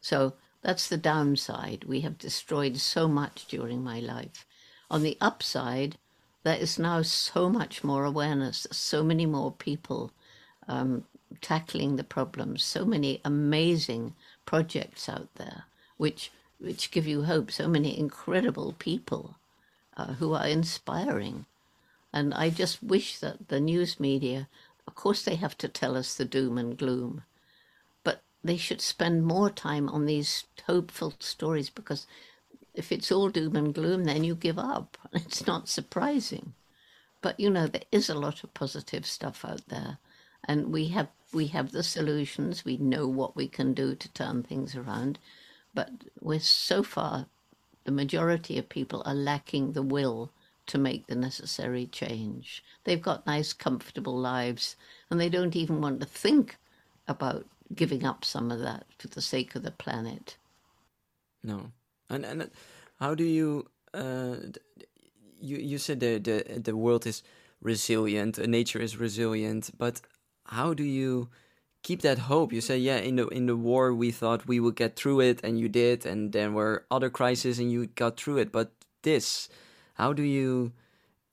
So 0.00 0.34
that's 0.62 0.88
the 0.88 0.96
downside. 0.96 1.84
We 1.84 2.00
have 2.00 2.18
destroyed 2.18 2.78
so 2.78 3.06
much 3.06 3.46
during 3.46 3.84
my 3.84 4.00
life. 4.00 4.46
On 4.90 5.02
the 5.02 5.18
upside, 5.20 5.98
there 6.42 6.56
is 6.56 6.78
now 6.78 7.02
so 7.02 7.48
much 7.48 7.84
more 7.84 8.04
awareness, 8.04 8.66
so 8.70 9.02
many 9.04 9.26
more 9.26 9.52
people 9.52 10.10
um, 10.68 11.04
tackling 11.40 11.96
the 11.96 12.04
problems, 12.04 12.64
so 12.64 12.84
many 12.84 13.20
amazing 13.24 14.14
projects 14.46 15.08
out 15.08 15.28
there, 15.36 15.64
which 15.96 16.30
which 16.58 16.90
give 16.90 17.06
you 17.06 17.24
hope. 17.24 17.50
So 17.50 17.68
many 17.68 17.98
incredible 17.98 18.74
people 18.78 19.36
uh, 19.96 20.14
who 20.14 20.34
are 20.34 20.46
inspiring, 20.46 21.46
and 22.12 22.32
I 22.34 22.50
just 22.50 22.82
wish 22.82 23.18
that 23.18 23.48
the 23.48 23.60
news 23.60 24.00
media, 24.00 24.48
of 24.86 24.94
course, 24.94 25.22
they 25.22 25.36
have 25.36 25.56
to 25.58 25.68
tell 25.68 25.96
us 25.96 26.14
the 26.14 26.24
doom 26.24 26.58
and 26.58 26.76
gloom, 26.76 27.22
but 28.04 28.22
they 28.42 28.56
should 28.56 28.80
spend 28.80 29.24
more 29.24 29.50
time 29.50 29.88
on 29.88 30.06
these 30.06 30.44
hopeful 30.66 31.14
stories 31.18 31.70
because 31.70 32.06
if 32.74 32.92
it's 32.92 33.10
all 33.10 33.28
doom 33.28 33.56
and 33.56 33.74
gloom, 33.74 34.04
then 34.04 34.24
you 34.24 34.34
give 34.34 34.58
up. 34.58 34.96
It's 35.12 35.46
not 35.46 35.68
surprising. 35.68 36.54
But 37.22 37.38
you 37.38 37.50
know, 37.50 37.66
there 37.66 37.82
is 37.92 38.08
a 38.08 38.14
lot 38.14 38.42
of 38.44 38.54
positive 38.54 39.06
stuff 39.06 39.44
out 39.44 39.66
there. 39.68 39.98
And 40.44 40.72
we 40.72 40.88
have 40.88 41.08
we 41.32 41.48
have 41.48 41.72
the 41.72 41.82
solutions. 41.82 42.64
We 42.64 42.76
know 42.76 43.06
what 43.06 43.36
we 43.36 43.48
can 43.48 43.74
do 43.74 43.94
to 43.94 44.12
turn 44.12 44.42
things 44.42 44.74
around. 44.74 45.18
But 45.74 45.90
we're 46.20 46.40
so 46.40 46.82
far 46.82 47.26
the 47.84 47.92
majority 47.92 48.58
of 48.58 48.68
people 48.68 49.02
are 49.06 49.14
lacking 49.14 49.72
the 49.72 49.82
will 49.82 50.30
to 50.66 50.78
make 50.78 51.06
the 51.06 51.14
necessary 51.14 51.86
change. 51.86 52.62
They've 52.84 53.02
got 53.02 53.26
nice, 53.26 53.52
comfortable 53.52 54.16
lives, 54.16 54.76
and 55.10 55.20
they 55.20 55.28
don't 55.28 55.56
even 55.56 55.80
want 55.80 56.00
to 56.00 56.06
think 56.06 56.56
about 57.08 57.46
giving 57.74 58.04
up 58.04 58.24
some 58.24 58.50
of 58.50 58.60
that 58.60 58.86
for 58.98 59.08
the 59.08 59.22
sake 59.22 59.54
of 59.54 59.62
the 59.62 59.70
planet. 59.70 60.36
No. 61.42 61.72
And 62.10 62.24
and 62.24 62.50
how 62.98 63.14
do 63.14 63.24
you 63.24 63.66
uh, 63.94 64.36
you 65.40 65.56
you 65.56 65.78
said 65.78 66.00
the 66.00 66.18
the 66.18 66.60
the 66.60 66.76
world 66.76 67.06
is 67.06 67.22
resilient, 67.62 68.38
uh, 68.38 68.46
nature 68.46 68.80
is 68.80 68.96
resilient, 68.96 69.70
but 69.78 70.00
how 70.46 70.74
do 70.74 70.82
you 70.82 71.28
keep 71.82 72.02
that 72.02 72.18
hope? 72.18 72.52
You 72.52 72.60
say, 72.60 72.78
yeah, 72.78 72.98
in 72.98 73.16
the 73.16 73.26
in 73.28 73.46
the 73.46 73.56
war 73.56 73.94
we 73.94 74.10
thought 74.10 74.46
we 74.48 74.60
would 74.60 74.76
get 74.76 74.96
through 74.96 75.20
it, 75.20 75.40
and 75.44 75.58
you 75.58 75.68
did, 75.68 76.06
and 76.06 76.32
there 76.32 76.50
were 76.50 76.84
other 76.90 77.10
crises, 77.10 77.58
and 77.58 77.70
you 77.70 77.86
got 77.86 78.18
through 78.18 78.38
it. 78.38 78.52
But 78.52 78.72
this, 79.02 79.48
how 79.94 80.12
do 80.12 80.22
you? 80.22 80.72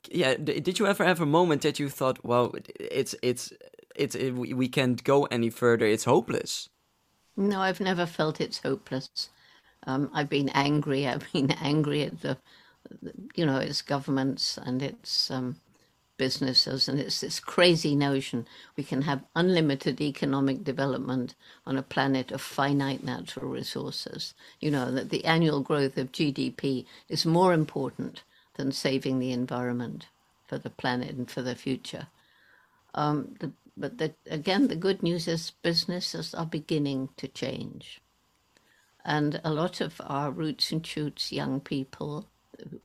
Yeah, 0.09 0.35
did 0.35 0.79
you 0.79 0.87
ever 0.87 1.03
have 1.03 1.19
a 1.19 1.25
moment 1.25 1.63
that 1.63 1.79
you 1.79 1.89
thought, 1.89 2.23
well, 2.23 2.55
it's 2.79 3.15
it's 3.21 3.51
it's 3.95 4.15
it, 4.15 4.31
we 4.31 4.69
can't 4.69 5.03
go 5.03 5.25
any 5.25 5.49
further, 5.49 5.85
it's 5.85 6.05
hopeless? 6.05 6.69
No, 7.35 7.61
I've 7.61 7.81
never 7.81 8.05
felt 8.05 8.39
it's 8.39 8.59
hopeless. 8.59 9.29
Um, 9.87 10.11
I've 10.13 10.29
been 10.29 10.49
angry. 10.49 11.07
I've 11.09 11.31
been 11.33 11.51
angry 11.51 12.03
at 12.03 12.21
the, 12.21 12.37
you 13.35 13.45
know, 13.45 13.57
its 13.57 13.81
governments 13.81 14.59
and 14.61 14.83
its 14.83 15.31
um, 15.31 15.57
businesses, 16.17 16.89
and 16.89 16.99
it's 16.99 17.21
this 17.21 17.39
crazy 17.39 17.95
notion 17.95 18.47
we 18.77 18.83
can 18.83 19.03
have 19.03 19.23
unlimited 19.35 20.01
economic 20.01 20.63
development 20.63 21.35
on 21.65 21.77
a 21.77 21.83
planet 21.83 22.31
of 22.31 22.41
finite 22.41 23.03
natural 23.03 23.49
resources. 23.49 24.33
You 24.61 24.71
know 24.71 24.91
that 24.91 25.09
the 25.11 25.25
annual 25.25 25.61
growth 25.61 25.97
of 25.97 26.11
GDP 26.11 26.85
is 27.09 27.25
more 27.25 27.53
important 27.53 28.23
than 28.55 28.71
saving 28.71 29.19
the 29.19 29.31
environment 29.33 30.07
for 30.47 30.59
the 30.59 30.71
planet 30.71 31.15
and 31.15 31.29
for 31.29 31.41
the 31.43 31.55
future. 31.55 32.07
Um, 32.95 33.35
the, 33.39 33.51
but 33.77 33.99
the, 33.99 34.13
again, 34.29 34.69
the 34.69 34.75
good 34.75 35.03
news 35.03 35.27
is 35.27 35.51
businesses 35.61 36.33
are 36.33 36.47
beginning 36.47 37.09
to 37.17 37.27
change. 37.27 38.01
And 39.07 39.39
a 39.41 39.53
lot 39.53 39.79
of 39.79 40.01
our 40.03 40.31
roots 40.31 40.73
and 40.73 40.85
shoots 40.85 41.31
young 41.31 41.61
people 41.61 42.27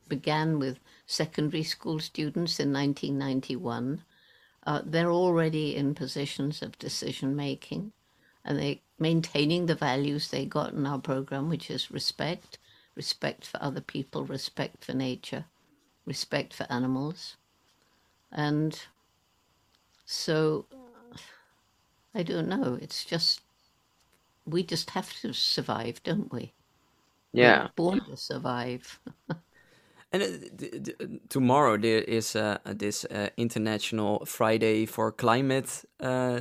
began 0.07 0.57
with 0.57 0.79
secondary 1.05 1.63
school 1.63 1.99
students 1.99 2.61
in 2.61 2.71
1991. 2.71 4.03
Uh, 4.65 4.81
they're 4.85 5.11
already 5.11 5.75
in 5.75 5.93
positions 5.93 6.61
of 6.61 6.79
decision 6.79 7.35
making 7.35 7.91
and 8.45 8.57
they're 8.57 8.77
maintaining 8.97 9.65
the 9.65 9.75
values 9.75 10.29
they 10.29 10.45
got 10.45 10.71
in 10.71 10.85
our 10.85 10.99
program, 10.99 11.49
which 11.49 11.69
is 11.69 11.91
respect, 11.91 12.57
respect 12.95 13.45
for 13.45 13.61
other 13.61 13.81
people, 13.81 14.23
respect 14.23 14.85
for 14.85 14.93
nature, 14.93 15.43
respect 16.05 16.53
for 16.53 16.65
animals. 16.69 17.35
And 18.31 18.81
so 20.05 20.67
I 22.15 22.23
don't 22.23 22.47
know, 22.47 22.77
it's 22.81 23.03
just 23.03 23.41
we 24.45 24.63
just 24.63 24.91
have 24.91 25.13
to 25.21 25.33
survive, 25.33 26.01
don't 26.03 26.31
we? 26.31 26.53
Yeah. 27.31 27.63
We're 27.63 27.69
born 27.75 28.01
to 28.05 28.17
survive. 28.17 28.99
And 30.13 30.21
uh, 30.21 31.05
tomorrow 31.29 31.75
there 31.75 32.03
is 32.03 32.35
uh, 32.35 32.59
this 32.65 33.03
uh, 33.05 33.29
international 33.35 34.23
Friday 34.27 34.85
for 34.85 35.11
Climate 35.11 35.83
uh, 35.99 36.39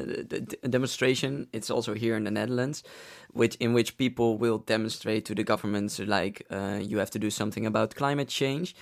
demonstration. 0.68 1.46
It's 1.54 1.70
also 1.70 1.94
here 1.94 2.14
in 2.14 2.24
the 2.24 2.30
Netherlands, 2.30 2.82
which 3.32 3.56
in 3.56 3.72
which 3.72 3.96
people 3.96 4.36
will 4.36 4.58
demonstrate 4.58 5.24
to 5.24 5.34
the 5.34 5.42
governments 5.42 5.98
like 5.98 6.46
uh, 6.50 6.80
you 6.82 6.98
have 6.98 7.10
to 7.12 7.18
do 7.18 7.30
something 7.30 7.64
about 7.64 7.94
climate 7.94 8.28
change. 8.28 8.76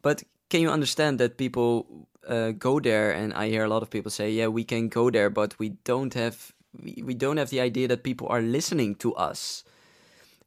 But 0.00 0.22
can 0.48 0.62
you 0.62 0.70
understand 0.70 1.20
that 1.20 1.36
people 1.36 2.08
uh, 2.26 2.52
go 2.52 2.80
there? 2.80 3.12
And 3.12 3.34
I 3.34 3.48
hear 3.48 3.64
a 3.64 3.68
lot 3.68 3.82
of 3.82 3.90
people 3.90 4.10
say, 4.10 4.30
"Yeah, 4.30 4.46
we 4.46 4.64
can 4.64 4.88
go 4.88 5.10
there, 5.10 5.28
but 5.28 5.58
we 5.58 5.76
don't 5.84 6.14
have 6.14 6.54
we, 6.78 7.02
we 7.04 7.14
don't 7.14 7.38
have 7.38 7.50
the 7.50 7.60
idea 7.60 7.88
that 7.88 8.04
people 8.04 8.28
are 8.28 8.42
listening 8.42 8.96
to 8.96 9.14
us." 9.14 9.64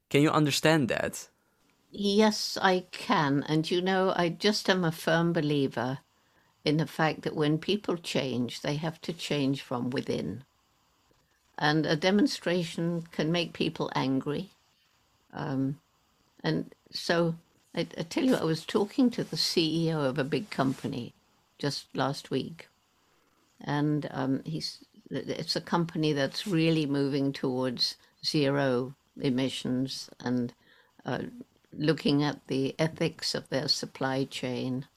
Can 0.10 0.22
you 0.24 0.32
understand 0.32 0.89
that? 0.89 1.30
Yes, 1.92 2.58
I 2.62 2.86
can. 2.92 3.44
And 3.48 3.70
you 3.72 3.82
know, 3.82 4.13
I 4.15 4.30
just 4.30 4.70
am 4.70 4.84
a 4.86 4.92
firm 4.92 5.34
believer 5.34 6.00
in 6.65 6.77
the 6.77 6.88
fact 6.88 7.24
that 7.24 7.36
when 7.36 7.58
people 7.60 7.98
change, 7.98 8.62
they 8.62 8.75
have 8.75 9.01
to 9.01 9.13
change 9.13 9.62
from 9.62 9.89
within. 9.92 10.44
And 11.58 11.86
a 11.86 11.96
demonstration 11.96 13.03
can 13.12 13.32
make 13.32 13.53
people 13.53 13.92
angry. 13.96 14.51
Um, 15.34 15.80
and 16.44 16.74
so 16.92 17.36
I, 17.75 17.82
I 17.98 18.03
tell 18.03 18.24
you, 18.25 18.36
I 18.36 18.44
was 18.44 18.65
talking 18.65 19.12
to 19.12 19.24
the 19.24 19.38
CEO 19.38 19.98
of 20.06 20.20
a 20.20 20.24
big 20.24 20.50
company 20.50 21.13
just 21.60 21.88
last 21.96 22.32
week. 22.32 22.70
And 23.62 24.08
um, 24.12 24.42
he's, 24.46 24.84
it's 25.13 25.55
a 25.55 25.62
company 25.62 26.13
that's 26.13 26.48
really 26.48 26.86
moving 26.86 27.34
towards 27.34 27.98
zero 28.25 28.96
emissions 29.22 30.10
and 30.20 30.53
uh, 31.05 31.20
looking 31.72 32.24
at 32.24 32.48
the 32.48 32.75
ethics 32.79 33.36
of 33.36 33.50
their 33.50 33.67
supply 33.67 34.24
chain 34.25 34.88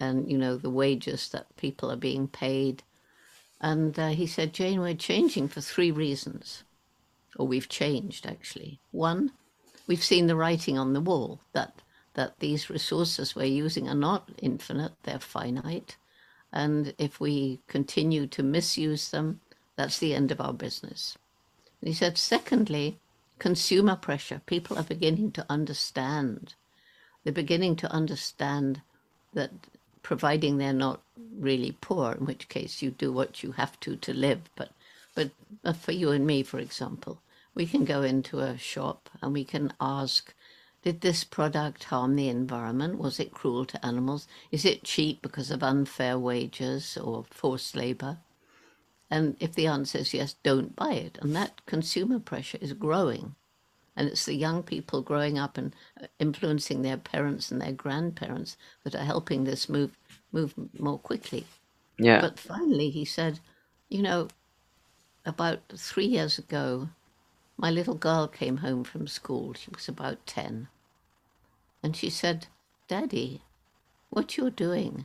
and 0.00 0.30
you 0.30 0.36
know 0.36 0.56
the 0.56 0.70
wages 0.70 1.28
that 1.28 1.56
people 1.56 1.90
are 1.90 1.96
being 1.96 2.26
paid. 2.26 2.82
And 3.60 3.96
uh, 3.98 4.08
he 4.08 4.26
said 4.26 4.52
jane 4.52 4.80
we're 4.80 4.94
changing 4.94 5.48
for 5.48 5.60
three 5.60 5.90
reasons. 5.90 6.64
Or 7.36 7.46
we've 7.46 7.68
changed 7.68 8.26
actually. 8.26 8.80
One 8.90 9.32
we've 9.86 10.04
seen 10.04 10.26
the 10.26 10.36
writing 10.36 10.78
on 10.78 10.92
the 10.92 11.00
wall 11.00 11.40
that 11.52 11.82
that 12.14 12.38
these 12.40 12.68
resources 12.68 13.34
we're 13.34 13.44
using 13.44 13.88
are 13.88 13.94
not 13.94 14.28
infinite 14.38 14.92
they're 15.04 15.18
finite. 15.18 15.96
And 16.52 16.94
if 16.98 17.18
we 17.18 17.60
continue 17.68 18.26
to 18.26 18.42
misuse 18.42 19.10
them 19.10 19.40
that's 19.76 19.98
the 19.98 20.14
end 20.14 20.30
of 20.30 20.40
our 20.40 20.52
business 20.52 21.16
and 21.82 21.88
he 21.88 21.94
said 21.94 22.16
secondly 22.16 23.00
consumer 23.40 23.96
pressure. 23.96 24.40
People 24.46 24.78
are 24.78 24.84
beginning 24.84 25.32
to 25.32 25.44
understand. 25.50 26.54
They're 27.24 27.32
beginning 27.32 27.74
to 27.76 27.90
understand 27.90 28.82
that 29.34 29.50
providing 30.04 30.58
they're 30.58 30.72
not 30.72 31.00
really 31.36 31.76
poor, 31.80 32.12
in 32.12 32.24
which 32.24 32.48
case 32.48 32.82
you 32.82 32.92
do 32.92 33.12
what 33.12 33.42
you 33.42 33.52
have 33.52 33.80
to 33.80 33.96
to 33.96 34.14
live. 34.14 34.42
But, 34.54 34.70
but 35.16 35.30
uh, 35.64 35.72
for 35.72 35.90
you 35.90 36.10
and 36.12 36.24
me, 36.24 36.44
for 36.44 36.60
example, 36.60 37.20
we 37.52 37.66
can 37.66 37.84
go 37.84 38.02
into 38.02 38.38
a 38.38 38.56
shop 38.56 39.10
and 39.20 39.32
we 39.32 39.44
can 39.44 39.72
ask, 39.80 40.32
did 40.84 41.00
this 41.00 41.24
product 41.24 41.84
harm 41.84 42.14
the 42.14 42.28
environment? 42.28 42.98
Was 42.98 43.18
it 43.18 43.32
cruel 43.32 43.64
to 43.64 43.84
animals? 43.84 44.28
Is 44.52 44.64
it 44.64 44.84
cheap 44.84 45.20
because 45.20 45.50
of 45.50 45.64
unfair 45.64 46.16
wages 46.16 46.96
or 46.96 47.24
forced 47.28 47.74
labor? 47.74 48.18
And 49.12 49.36
if 49.40 49.54
the 49.54 49.66
answer 49.66 49.98
is 49.98 50.14
yes, 50.14 50.36
don't 50.42 50.74
buy 50.74 50.94
it. 50.94 51.18
And 51.20 51.36
that 51.36 51.66
consumer 51.66 52.18
pressure 52.18 52.56
is 52.62 52.72
growing. 52.72 53.34
And 53.94 54.08
it's 54.08 54.24
the 54.24 54.34
young 54.34 54.62
people 54.62 55.02
growing 55.02 55.38
up 55.38 55.58
and 55.58 55.76
uh, 56.02 56.06
influencing 56.18 56.80
their 56.80 56.96
parents 56.96 57.50
and 57.50 57.60
their 57.60 57.72
grandparents 57.72 58.56
that 58.84 58.94
are 58.94 59.04
helping 59.04 59.44
this 59.44 59.68
move 59.68 59.98
move 60.32 60.54
more 60.78 60.98
quickly. 60.98 61.44
Yeah. 61.98 62.22
But 62.22 62.38
finally, 62.38 62.88
he 62.88 63.04
said, 63.04 63.40
you 63.90 64.00
know, 64.00 64.28
about 65.26 65.60
three 65.76 66.06
years 66.06 66.38
ago, 66.38 66.88
my 67.58 67.70
little 67.70 67.94
girl 67.94 68.26
came 68.26 68.56
home 68.56 68.82
from 68.82 69.06
school. 69.06 69.52
She 69.52 69.68
was 69.74 69.88
about 69.88 70.26
10. 70.26 70.68
And 71.82 71.94
she 71.94 72.08
said, 72.08 72.46
Daddy, 72.88 73.42
what 74.08 74.38
you're 74.38 74.48
doing, 74.48 75.04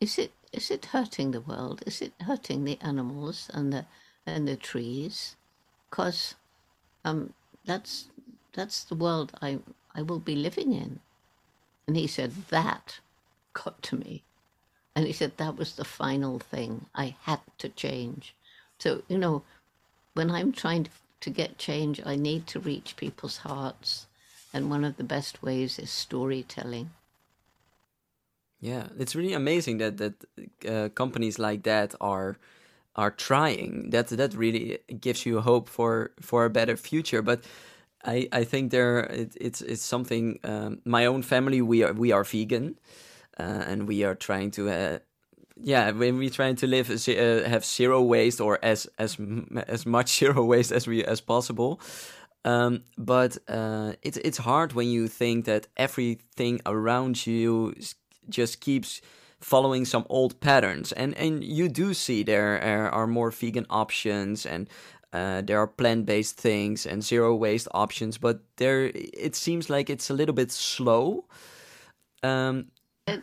is 0.00 0.18
it 0.18 0.32
is 0.52 0.70
it 0.70 0.86
hurting 0.86 1.30
the 1.32 1.40
world? 1.40 1.82
Is 1.86 2.00
it 2.00 2.12
hurting 2.20 2.64
the 2.64 2.78
animals 2.80 3.50
and 3.52 3.72
the 3.72 3.86
and 4.26 4.46
the 4.48 4.56
trees? 4.56 5.36
Because 5.90 6.34
um, 7.04 7.32
that's 7.64 8.08
that's 8.52 8.84
the 8.84 8.94
world 8.94 9.32
I 9.42 9.60
I 9.94 10.02
will 10.02 10.20
be 10.20 10.36
living 10.36 10.72
in. 10.72 11.00
And 11.86 11.96
he 11.96 12.06
said 12.06 12.32
that 12.50 13.00
got 13.52 13.82
to 13.82 13.96
me. 13.96 14.22
And 14.94 15.06
he 15.06 15.12
said 15.12 15.36
that 15.36 15.56
was 15.56 15.76
the 15.76 15.84
final 15.84 16.38
thing. 16.38 16.86
I 16.94 17.16
had 17.22 17.40
to 17.58 17.68
change. 17.68 18.34
So, 18.78 19.02
you 19.08 19.18
know, 19.18 19.42
when 20.14 20.30
I'm 20.30 20.52
trying 20.52 20.84
to, 20.84 20.90
to 21.20 21.30
get 21.30 21.58
change, 21.58 22.00
I 22.04 22.16
need 22.16 22.46
to 22.48 22.60
reach 22.60 22.96
people's 22.96 23.38
hearts. 23.38 24.06
And 24.52 24.70
one 24.70 24.84
of 24.84 24.96
the 24.96 25.04
best 25.04 25.42
ways 25.42 25.78
is 25.78 25.90
storytelling. 25.90 26.90
Yeah, 28.60 28.88
it's 28.98 29.14
really 29.14 29.34
amazing 29.34 29.78
that 29.78 29.98
that 29.98 30.14
uh, 30.68 30.88
companies 30.90 31.38
like 31.38 31.62
that 31.64 31.94
are 32.00 32.38
are 32.96 33.10
trying. 33.10 33.90
That 33.90 34.08
that 34.08 34.34
really 34.34 34.78
gives 35.00 35.26
you 35.26 35.40
hope 35.40 35.68
for 35.68 36.12
for 36.20 36.44
a 36.44 36.50
better 36.50 36.76
future. 36.76 37.22
But 37.22 37.44
I 38.04 38.28
I 38.32 38.44
think 38.44 38.70
there 38.72 39.00
it, 39.00 39.36
it's 39.40 39.62
it's 39.62 39.82
something. 39.82 40.38
Um, 40.44 40.80
my 40.84 41.06
own 41.06 41.22
family 41.22 41.62
we 41.62 41.84
are 41.84 41.92
we 41.92 42.12
are 42.12 42.24
vegan, 42.24 42.78
uh, 43.38 43.42
and 43.68 43.88
we 43.88 44.04
are 44.04 44.14
trying 44.14 44.50
to. 44.52 44.70
Uh, 44.70 44.98
yeah, 45.62 45.90
when 45.92 46.18
we 46.18 46.30
trying 46.30 46.56
to 46.56 46.66
live 46.66 46.90
uh, 46.90 47.48
have 47.48 47.64
zero 47.64 48.02
waste 48.02 48.40
or 48.40 48.58
as 48.62 48.88
as 48.98 49.18
as 49.68 49.86
much 49.86 50.18
zero 50.20 50.44
waste 50.44 50.72
as 50.72 50.86
we 50.86 51.04
as 51.04 51.20
possible. 51.20 51.80
Um, 52.44 52.84
but 52.96 53.38
uh, 53.48 53.94
it's 54.02 54.18
it's 54.18 54.38
hard 54.38 54.72
when 54.72 54.88
you 54.88 55.08
think 55.08 55.46
that 55.46 55.66
everything 55.76 56.60
around 56.66 57.26
you 57.26 57.74
just 58.28 58.60
keeps 58.60 59.00
following 59.40 59.84
some 59.84 60.06
old 60.08 60.40
patterns. 60.40 60.92
And 60.92 61.14
and 61.16 61.44
you 61.44 61.68
do 61.68 61.94
see 61.94 62.22
there 62.22 62.60
are 62.92 63.06
more 63.06 63.30
vegan 63.30 63.66
options 63.70 64.46
and 64.46 64.68
uh, 65.12 65.40
there 65.42 65.58
are 65.58 65.66
plant-based 65.66 66.36
things 66.36 66.84
and 66.84 67.02
zero 67.02 67.34
waste 67.34 67.68
options 67.72 68.18
but 68.18 68.40
there 68.56 68.90
it 68.94 69.34
seems 69.34 69.70
like 69.70 69.88
it's 69.88 70.10
a 70.10 70.14
little 70.14 70.34
bit 70.34 70.50
slow. 70.50 71.24
Um, 72.22 72.66
uh, 73.06 73.18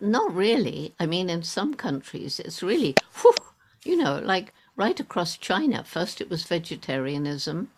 not 0.00 0.34
really. 0.34 0.94
I 0.98 1.06
mean 1.06 1.28
in 1.30 1.42
some 1.42 1.74
countries 1.74 2.40
it's 2.40 2.62
really 2.62 2.94
whew, 3.20 3.34
you 3.84 3.96
know 3.96 4.20
like 4.24 4.52
right 4.76 4.98
across 5.00 5.36
china 5.36 5.84
first 5.84 6.20
it 6.20 6.30
was 6.30 6.44
vegetarianism 6.44 7.70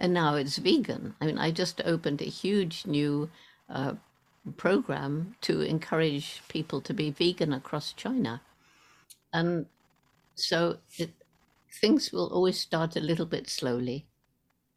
and 0.00 0.12
now 0.12 0.34
it's 0.34 0.58
vegan. 0.58 1.14
I 1.20 1.26
mean 1.26 1.38
i 1.38 1.50
just 1.50 1.80
opened 1.84 2.20
a 2.20 2.24
huge 2.42 2.86
new 2.86 3.30
uh, 3.68 3.94
program 4.52 5.36
to 5.42 5.62
encourage 5.62 6.42
people 6.48 6.80
to 6.82 6.94
be 6.94 7.10
vegan 7.10 7.52
across 7.52 7.92
China. 7.92 8.40
And 9.32 9.66
so 10.34 10.78
it, 10.98 11.10
things 11.80 12.12
will 12.12 12.28
always 12.28 12.58
start 12.58 12.96
a 12.96 13.00
little 13.00 13.26
bit 13.26 13.48
slowly, 13.48 14.06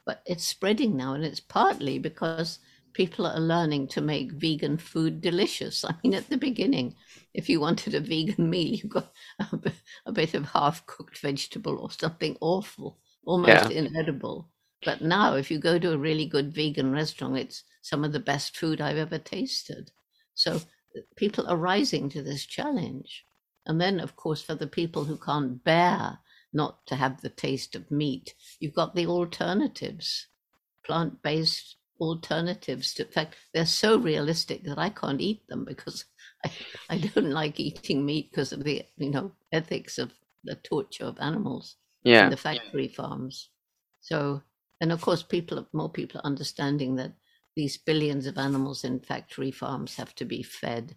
but 0.05 0.21
it's 0.25 0.45
spreading 0.45 0.97
now, 0.97 1.13
and 1.13 1.23
it's 1.23 1.39
partly 1.39 1.99
because 1.99 2.59
people 2.93 3.25
are 3.25 3.39
learning 3.39 3.87
to 3.87 4.01
make 4.01 4.31
vegan 4.31 4.77
food 4.77 5.21
delicious. 5.21 5.85
I 5.87 5.93
mean, 6.03 6.13
at 6.13 6.29
the 6.29 6.37
beginning, 6.37 6.95
if 7.33 7.49
you 7.49 7.59
wanted 7.59 7.95
a 7.95 7.99
vegan 7.99 8.49
meal, 8.49 8.75
you 8.75 8.89
got 8.89 9.11
a, 9.39 9.71
a 10.05 10.11
bit 10.11 10.33
of 10.33 10.45
half 10.45 10.85
cooked 10.85 11.19
vegetable 11.19 11.77
or 11.79 11.91
something 11.91 12.37
awful, 12.41 12.97
almost 13.25 13.71
yeah. 13.71 13.83
inedible. 13.83 14.47
But 14.85 15.01
now, 15.01 15.35
if 15.35 15.51
you 15.51 15.59
go 15.59 15.77
to 15.77 15.93
a 15.93 15.97
really 15.97 16.25
good 16.25 16.53
vegan 16.53 16.91
restaurant, 16.91 17.37
it's 17.37 17.63
some 17.81 18.03
of 18.03 18.13
the 18.13 18.19
best 18.19 18.57
food 18.57 18.79
I've 18.79 18.97
ever 18.97 19.17
tasted. 19.17 19.91
So 20.35 20.55
uh, 20.55 21.01
people 21.15 21.47
are 21.47 21.57
rising 21.57 22.09
to 22.09 22.21
this 22.21 22.45
challenge. 22.45 23.25
And 23.65 23.79
then, 23.79 23.99
of 23.99 24.15
course, 24.15 24.41
for 24.41 24.55
the 24.55 24.67
people 24.67 25.03
who 25.03 25.17
can't 25.17 25.63
bear 25.63 26.19
not 26.53 26.85
to 26.87 26.95
have 26.95 27.21
the 27.21 27.29
taste 27.29 27.75
of 27.75 27.91
meat, 27.91 28.33
you've 28.59 28.73
got 28.73 28.95
the 28.95 29.05
alternatives, 29.05 30.27
plant 30.85 31.21
based 31.21 31.75
alternatives. 31.99 32.93
To, 32.95 33.05
in 33.05 33.11
fact, 33.11 33.35
they're 33.53 33.65
so 33.65 33.97
realistic 33.97 34.63
that 34.63 34.79
I 34.79 34.89
can't 34.89 35.21
eat 35.21 35.47
them 35.47 35.65
because 35.65 36.05
I, 36.45 36.51
I 36.89 36.97
don't 36.97 37.31
like 37.31 37.59
eating 37.59 38.05
meat 38.05 38.31
because 38.31 38.53
of 38.53 38.63
the 38.63 38.83
you 38.97 39.09
know 39.09 39.33
ethics 39.51 39.97
of 39.97 40.13
the 40.45 40.55
torture 40.55 41.03
of 41.03 41.17
animals 41.19 41.75
yeah. 42.03 42.23
in 42.25 42.29
the 42.29 42.37
factory 42.37 42.87
farms. 42.87 43.49
So, 44.01 44.41
and 44.81 44.91
of 44.91 45.01
course, 45.01 45.23
people 45.23 45.67
more 45.73 45.91
people 45.91 46.19
are 46.21 46.25
understanding 46.25 46.95
that 46.95 47.13
these 47.55 47.77
billions 47.77 48.27
of 48.27 48.37
animals 48.37 48.83
in 48.83 48.99
factory 48.99 49.51
farms 49.51 49.95
have 49.95 50.15
to 50.15 50.25
be 50.25 50.43
fed, 50.43 50.95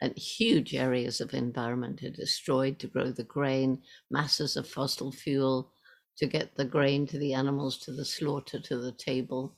and 0.00 0.16
huge 0.16 0.74
areas 0.74 1.20
of 1.20 1.34
environment 1.34 2.02
are 2.02 2.10
destroyed 2.10 2.78
to 2.78 2.88
grow 2.88 3.10
the 3.10 3.24
grain, 3.24 3.82
masses 4.10 4.56
of 4.56 4.68
fossil 4.68 5.12
fuel 5.12 5.72
to 6.16 6.26
get 6.26 6.54
the 6.56 6.64
grain 6.64 7.06
to 7.06 7.18
the 7.18 7.32
animals, 7.34 7.78
to 7.78 7.92
the 7.92 8.04
slaughter, 8.04 8.60
to 8.60 8.76
the 8.78 8.92
table. 8.92 9.56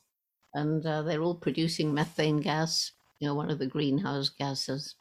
And 0.53 0.85
uh, 0.85 1.01
they're 1.01 1.21
all 1.21 1.35
producing 1.35 1.93
methane 1.93 2.39
gas 2.39 2.91
you 3.23 3.29
know, 3.29 3.35
one 3.35 3.49
of 3.49 3.57
the 3.57 3.65
greenhouse 3.65 4.27
gases. 4.27 4.95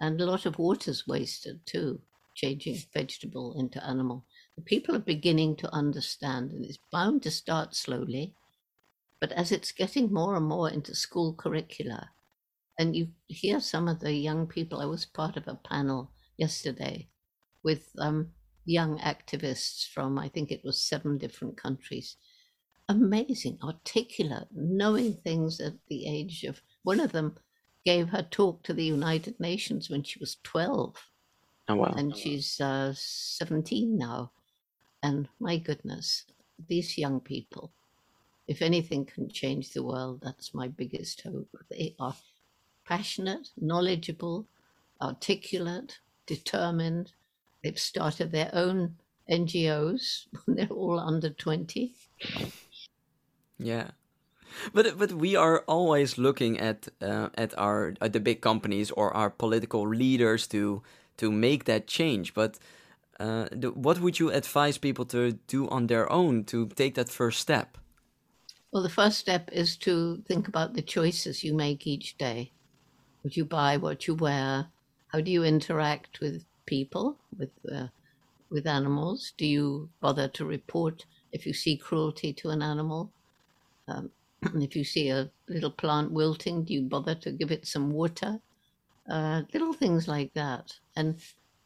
And 0.00 0.18
a 0.18 0.24
lot 0.24 0.46
of 0.46 0.58
water's 0.58 1.06
wasted 1.06 1.60
too, 1.66 2.00
changing 2.34 2.78
vegetable 2.94 3.54
into 3.58 3.84
animal. 3.86 4.24
People 4.64 4.96
are 4.96 5.00
beginning 5.00 5.56
to 5.56 5.74
understand, 5.74 6.52
and 6.52 6.64
it's 6.64 6.78
bound 6.90 7.22
to 7.22 7.30
start 7.30 7.74
slowly. 7.74 8.34
But 9.20 9.32
as 9.32 9.52
it's 9.52 9.72
getting 9.72 10.12
more 10.12 10.36
and 10.36 10.46
more 10.46 10.70
into 10.70 10.94
school 10.94 11.34
curricula, 11.34 12.10
and 12.78 12.96
you 12.96 13.08
hear 13.26 13.60
some 13.60 13.88
of 13.88 14.00
the 14.00 14.12
young 14.12 14.46
people, 14.46 14.80
I 14.80 14.86
was 14.86 15.04
part 15.04 15.36
of 15.36 15.46
a 15.46 15.54
panel 15.54 16.10
yesterday 16.38 17.08
with 17.62 17.90
um, 17.98 18.30
young 18.64 18.98
activists 19.00 19.86
from, 19.88 20.18
I 20.18 20.28
think 20.28 20.50
it 20.50 20.64
was 20.64 20.80
seven 20.80 21.18
different 21.18 21.56
countries. 21.56 22.16
Amazing, 22.88 23.58
articulate, 23.62 24.48
knowing 24.54 25.14
things 25.14 25.60
at 25.60 25.74
the 25.88 26.06
age 26.06 26.44
of 26.44 26.62
one 26.82 27.00
of 27.00 27.12
them 27.12 27.36
gave 27.84 28.08
her 28.08 28.26
talk 28.30 28.62
to 28.62 28.74
the 28.74 28.84
United 28.84 29.38
Nations 29.38 29.90
when 29.90 30.02
she 30.02 30.18
was 30.18 30.38
12. 30.44 30.96
Oh, 31.68 31.76
wow. 31.76 31.94
And 31.96 32.16
she's 32.16 32.60
uh, 32.60 32.92
17 32.96 33.96
now. 33.96 34.32
And 35.02 35.28
my 35.38 35.56
goodness, 35.56 36.24
these 36.68 36.98
young 36.98 37.20
people, 37.20 37.70
if 38.46 38.62
anything 38.62 39.04
can 39.04 39.30
change 39.30 39.72
the 39.72 39.82
world, 39.82 40.20
that's 40.22 40.54
my 40.54 40.68
biggest 40.68 41.22
hope. 41.22 41.48
They 41.70 41.94
are 41.98 42.14
passionate, 42.86 43.48
knowledgeable, 43.56 44.46
articulate, 45.00 45.98
determined. 46.26 47.12
They've 47.62 47.78
started 47.78 48.32
their 48.32 48.50
own 48.52 48.96
NGOs. 49.30 50.26
They're 50.46 50.68
all 50.68 50.98
under 50.98 51.30
20. 51.30 51.94
Yeah. 53.58 53.90
But 54.74 54.98
but 54.98 55.12
we 55.12 55.36
are 55.36 55.62
always 55.68 56.18
looking 56.18 56.58
at 56.58 56.88
uh, 57.00 57.28
at 57.34 57.56
our 57.56 57.94
at 58.00 58.12
the 58.12 58.20
big 58.20 58.40
companies 58.40 58.90
or 58.90 59.14
our 59.14 59.30
political 59.30 59.88
leaders 59.88 60.48
to 60.48 60.82
to 61.18 61.30
make 61.30 61.64
that 61.64 61.86
change. 61.86 62.34
But 62.34 62.58
uh, 63.20 63.48
the, 63.52 63.70
what 63.70 64.00
would 64.00 64.18
you 64.18 64.30
advise 64.30 64.78
people 64.78 65.04
to 65.04 65.32
do 65.46 65.68
on 65.68 65.86
their 65.86 66.10
own 66.10 66.44
to 66.44 66.66
take 66.68 66.94
that 66.94 67.10
first 67.10 67.38
step? 67.38 67.76
Well, 68.72 68.82
the 68.82 68.88
first 68.88 69.18
step 69.18 69.50
is 69.52 69.76
to 69.78 70.22
think 70.26 70.48
about 70.48 70.74
the 70.74 70.82
choices 70.82 71.44
you 71.44 71.54
make 71.54 71.86
each 71.86 72.16
day. 72.16 72.52
What 73.22 73.36
you 73.36 73.44
buy, 73.44 73.76
what 73.76 74.06
you 74.06 74.14
wear, 74.14 74.68
how 75.08 75.20
do 75.20 75.30
you 75.30 75.44
interact 75.44 76.20
with 76.20 76.44
people, 76.64 77.18
with 77.36 77.50
uh, 77.70 77.88
with 78.48 78.66
animals? 78.66 79.32
Do 79.36 79.46
you 79.46 79.90
bother 80.00 80.28
to 80.28 80.44
report 80.44 81.04
if 81.32 81.46
you 81.46 81.52
see 81.52 81.76
cruelty 81.76 82.32
to 82.34 82.50
an 82.50 82.62
animal? 82.62 83.10
Um, 83.86 84.10
if 84.54 84.74
you 84.74 84.84
see 84.84 85.10
a 85.10 85.30
little 85.48 85.70
plant 85.70 86.10
wilting, 86.10 86.64
do 86.64 86.72
you 86.72 86.82
bother 86.82 87.14
to 87.16 87.32
give 87.32 87.50
it 87.50 87.66
some 87.66 87.90
water? 87.90 88.40
Uh, 89.08 89.42
little 89.52 89.72
things 89.72 90.08
like 90.08 90.32
that. 90.34 90.72
And 90.96 91.20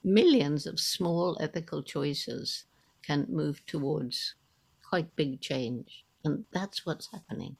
millions 0.05 0.67
of 0.67 0.79
small 0.79 1.37
ethical 1.41 1.83
choices 1.83 2.67
can 3.03 3.27
move 3.29 3.65
towards 3.67 4.35
quite 4.89 5.15
big 5.17 5.41
change. 5.41 6.05
And 6.25 6.45
that's 6.53 6.87
what's 6.87 7.11
happening. 7.13 7.57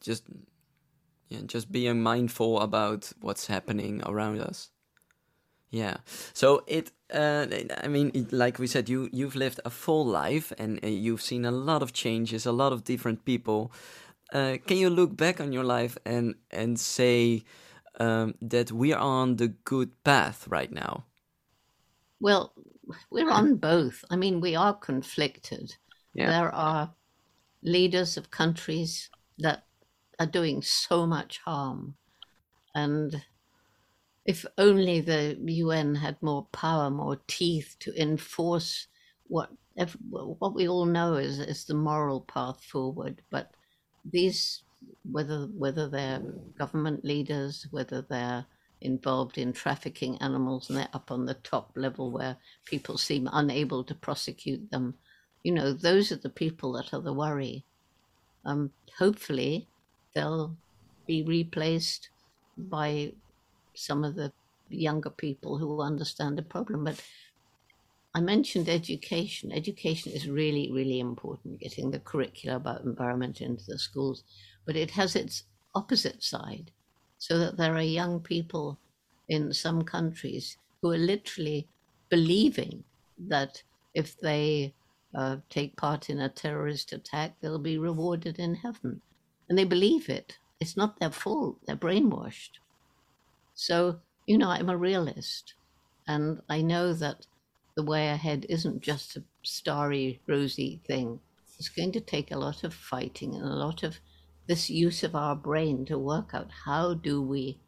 Just 0.00 0.24
yeah, 1.28 1.42
just 1.46 1.70
being 1.70 2.02
mindful 2.02 2.60
about 2.60 3.12
what's 3.20 3.46
happening 3.46 4.02
around 4.04 4.40
us. 4.40 4.70
Yeah. 5.70 5.98
So 6.32 6.64
it, 6.66 6.90
uh, 7.14 7.46
I 7.82 7.86
mean, 7.86 8.10
it, 8.12 8.32
like 8.32 8.58
we 8.58 8.66
said, 8.66 8.88
you 8.88 9.08
you've 9.12 9.36
lived 9.36 9.60
a 9.64 9.70
full 9.70 10.04
life 10.04 10.52
and 10.58 10.84
uh, 10.84 10.88
you've 10.88 11.22
seen 11.22 11.44
a 11.44 11.52
lot 11.52 11.82
of 11.82 11.92
changes, 11.92 12.44
a 12.44 12.52
lot 12.52 12.72
of 12.72 12.82
different 12.82 13.24
people. 13.24 13.72
Uh, 14.32 14.58
can 14.66 14.78
you 14.78 14.90
look 14.90 15.16
back 15.16 15.40
on 15.40 15.52
your 15.52 15.64
life 15.64 15.96
and 16.04 16.34
and 16.50 16.78
say 16.78 17.44
um, 18.00 18.34
that 18.42 18.72
we 18.72 18.92
are 18.92 19.00
on 19.00 19.36
the 19.36 19.48
good 19.48 20.02
path 20.02 20.48
right 20.48 20.72
now? 20.72 21.04
Well, 22.20 22.52
we're 23.10 23.30
on 23.30 23.56
both. 23.56 24.04
I 24.10 24.16
mean, 24.16 24.40
we 24.40 24.54
are 24.54 24.74
conflicted. 24.74 25.74
Yeah. 26.14 26.30
There 26.30 26.54
are 26.54 26.92
leaders 27.62 28.16
of 28.16 28.30
countries 28.30 29.10
that 29.38 29.64
are 30.18 30.26
doing 30.26 30.62
so 30.62 31.06
much 31.06 31.38
harm, 31.38 31.94
and 32.74 33.22
if 34.26 34.44
only 34.58 35.00
the 35.00 35.36
UN 35.40 35.94
had 35.94 36.22
more 36.22 36.46
power, 36.52 36.90
more 36.90 37.20
teeth 37.26 37.76
to 37.80 38.00
enforce 38.00 38.86
what 39.28 39.50
what 40.10 40.54
we 40.54 40.68
all 40.68 40.84
know 40.84 41.14
is, 41.14 41.38
is 41.38 41.64
the 41.64 41.74
moral 41.74 42.20
path 42.20 42.62
forward. 42.62 43.22
But 43.30 43.54
these, 44.04 44.62
whether 45.10 45.46
whether 45.56 45.88
they're 45.88 46.22
government 46.58 47.04
leaders, 47.04 47.66
whether 47.70 48.02
they're 48.02 48.44
involved 48.80 49.38
in 49.38 49.52
trafficking 49.52 50.16
animals 50.18 50.68
and 50.68 50.78
they're 50.78 50.88
up 50.94 51.10
on 51.10 51.26
the 51.26 51.34
top 51.34 51.72
level 51.76 52.10
where 52.10 52.36
people 52.64 52.96
seem 52.96 53.28
unable 53.32 53.84
to 53.84 53.94
prosecute 53.94 54.70
them, 54.70 54.94
you 55.42 55.52
know, 55.52 55.72
those 55.72 56.12
are 56.12 56.16
the 56.16 56.30
people 56.30 56.72
that 56.72 56.92
are 56.92 57.00
the 57.00 57.12
worry. 57.12 57.64
Um, 58.44 58.70
hopefully, 58.98 59.68
they'll 60.14 60.56
be 61.06 61.22
replaced 61.22 62.10
by 62.56 63.12
some 63.74 64.04
of 64.04 64.14
the 64.14 64.32
younger 64.68 65.10
people 65.10 65.58
who 65.58 65.80
understand 65.80 66.38
the 66.38 66.42
problem. 66.42 66.84
But 66.84 67.02
I 68.14 68.20
mentioned 68.20 68.68
education. 68.68 69.52
Education 69.52 70.12
is 70.12 70.28
really, 70.28 70.70
really 70.72 71.00
important, 71.00 71.60
getting 71.60 71.90
the 71.90 72.00
curricula 72.00 72.56
about 72.56 72.84
environment 72.84 73.40
into 73.40 73.64
the 73.66 73.78
schools. 73.78 74.24
But 74.66 74.76
it 74.76 74.90
has 74.92 75.16
its 75.16 75.44
opposite 75.74 76.22
side, 76.22 76.70
so 77.20 77.38
that 77.38 77.58
there 77.58 77.76
are 77.76 77.82
young 77.82 78.18
people 78.18 78.78
in 79.28 79.52
some 79.52 79.82
countries 79.82 80.56
who 80.80 80.90
are 80.90 80.98
literally 80.98 81.68
believing 82.08 82.82
that 83.28 83.62
if 83.94 84.18
they 84.20 84.72
uh, 85.14 85.36
take 85.50 85.76
part 85.76 86.08
in 86.08 86.20
a 86.20 86.30
terrorist 86.30 86.94
attack, 86.94 87.34
they'll 87.40 87.58
be 87.58 87.76
rewarded 87.76 88.38
in 88.38 88.54
heaven. 88.54 89.02
And 89.48 89.58
they 89.58 89.64
believe 89.64 90.08
it. 90.08 90.38
It's 90.60 90.78
not 90.78 90.98
their 90.98 91.10
fault, 91.10 91.58
they're 91.66 91.76
brainwashed. 91.76 92.58
So, 93.54 94.00
you 94.26 94.38
know, 94.38 94.48
I'm 94.48 94.70
a 94.70 94.76
realist, 94.76 95.54
and 96.08 96.40
I 96.48 96.62
know 96.62 96.94
that 96.94 97.26
the 97.76 97.82
way 97.82 98.08
ahead 98.08 98.46
isn't 98.48 98.80
just 98.80 99.16
a 99.16 99.22
starry, 99.42 100.20
rosy 100.26 100.80
thing. 100.86 101.20
It's 101.58 101.68
going 101.68 101.92
to 101.92 102.00
take 102.00 102.30
a 102.30 102.38
lot 102.38 102.64
of 102.64 102.72
fighting 102.72 103.34
and 103.34 103.44
a 103.44 103.54
lot 103.66 103.82
of 103.82 104.00
this 104.50 104.68
use 104.68 105.04
of 105.04 105.14
our 105.14 105.36
brain 105.36 105.84
to 105.86 105.96
work 105.96 106.34
out 106.34 106.50
how 106.64 106.92
do 106.92 107.22
we 107.22 107.60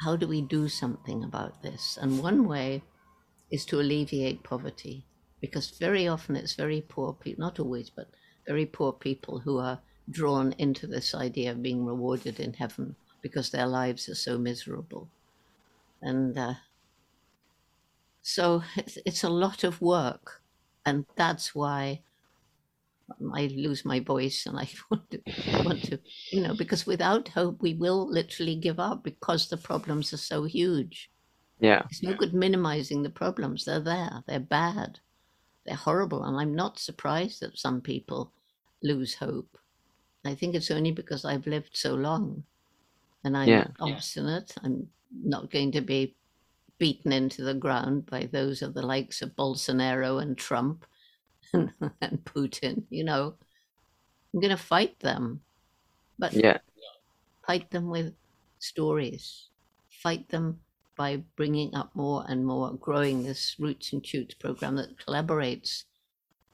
how 0.00 0.16
do 0.16 0.26
we 0.26 0.40
do 0.40 0.68
something 0.68 1.22
about 1.22 1.62
this? 1.62 1.98
And 2.00 2.22
one 2.22 2.48
way 2.48 2.82
is 3.50 3.66
to 3.66 3.78
alleviate 3.80 4.42
poverty, 4.42 5.04
because 5.42 5.78
very 5.78 6.08
often 6.08 6.34
it's 6.34 6.54
very 6.54 6.80
poor 6.80 7.12
people, 7.12 7.44
not 7.44 7.60
always, 7.60 7.90
but 7.90 8.08
very 8.46 8.64
poor 8.64 8.92
people 8.94 9.40
who 9.40 9.58
are 9.58 9.80
drawn 10.10 10.52
into 10.56 10.86
this 10.86 11.14
idea 11.14 11.50
of 11.52 11.62
being 11.62 11.84
rewarded 11.84 12.40
in 12.40 12.54
heaven 12.54 12.96
because 13.20 13.50
their 13.50 13.66
lives 13.66 14.08
are 14.08 14.14
so 14.14 14.38
miserable 14.38 15.08
and 16.00 16.38
uh, 16.38 16.54
so 18.22 18.62
it's, 18.76 18.96
it's 19.04 19.24
a 19.24 19.28
lot 19.28 19.62
of 19.62 19.82
work, 19.82 20.42
and 20.86 21.04
that's 21.16 21.54
why 21.54 22.02
I 23.34 23.46
lose 23.46 23.84
my 23.84 24.00
voice 24.00 24.46
and 24.46 24.58
I 24.58 24.68
want 24.90 25.10
to, 25.10 25.20
want 25.64 25.82
to, 25.84 25.98
you 26.30 26.40
know, 26.40 26.54
because 26.54 26.86
without 26.86 27.28
hope, 27.28 27.60
we 27.60 27.74
will 27.74 28.08
literally 28.08 28.56
give 28.56 28.80
up 28.80 29.02
because 29.02 29.48
the 29.48 29.56
problems 29.56 30.12
are 30.12 30.18
so 30.18 30.44
huge. 30.44 31.10
Yeah. 31.60 31.82
It's 31.90 32.02
no 32.02 32.14
good 32.14 32.34
minimizing 32.34 33.02
the 33.02 33.10
problems. 33.10 33.64
They're 33.64 33.80
there, 33.80 34.22
they're 34.26 34.40
bad, 34.40 35.00
they're 35.66 35.76
horrible. 35.76 36.24
And 36.24 36.36
I'm 36.36 36.54
not 36.54 36.78
surprised 36.78 37.40
that 37.40 37.58
some 37.58 37.80
people 37.80 38.32
lose 38.82 39.14
hope. 39.14 39.58
I 40.24 40.34
think 40.34 40.54
it's 40.54 40.70
only 40.70 40.92
because 40.92 41.24
I've 41.24 41.46
lived 41.46 41.76
so 41.76 41.94
long 41.94 42.44
and 43.24 43.36
I'm 43.36 43.48
yeah. 43.48 43.66
obstinate. 43.80 44.54
I'm 44.62 44.88
not 45.22 45.50
going 45.50 45.72
to 45.72 45.80
be 45.80 46.16
beaten 46.78 47.12
into 47.12 47.42
the 47.42 47.54
ground 47.54 48.06
by 48.06 48.28
those 48.32 48.62
of 48.62 48.74
the 48.74 48.82
likes 48.82 49.22
of 49.22 49.36
Bolsonaro 49.36 50.20
and 50.20 50.36
Trump 50.36 50.86
and, 51.54 51.72
and 52.00 52.24
Putin. 52.24 52.82
You 52.90 53.04
know, 53.04 53.34
I'm 54.32 54.40
going 54.40 54.56
to 54.56 54.62
fight 54.62 54.98
them, 55.00 55.40
but 56.18 56.32
yeah, 56.32 56.58
fight 57.46 57.70
them 57.70 57.88
with 57.88 58.14
stories. 58.58 59.48
Fight 60.02 60.28
them 60.28 60.60
by 60.96 61.22
bringing 61.36 61.74
up 61.74 61.90
more 61.94 62.24
and 62.28 62.44
more, 62.46 62.72
growing 62.74 63.24
this 63.24 63.56
Roots 63.58 63.92
and 63.92 64.06
Shoots 64.06 64.34
program 64.34 64.76
that 64.76 64.96
collaborates 64.98 65.84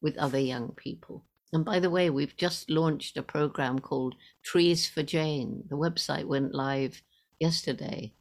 with 0.00 0.16
other 0.16 0.38
young 0.38 0.72
people. 0.76 1.24
And 1.52 1.64
by 1.64 1.80
the 1.80 1.90
way, 1.90 2.10
we've 2.10 2.36
just 2.36 2.70
launched 2.70 3.16
a 3.16 3.22
program 3.22 3.80
called 3.80 4.14
Trees 4.42 4.88
for 4.88 5.02
Jane. 5.02 5.64
The 5.68 5.76
website 5.76 6.26
went 6.26 6.54
live 6.54 7.02
yesterday. 7.40 8.14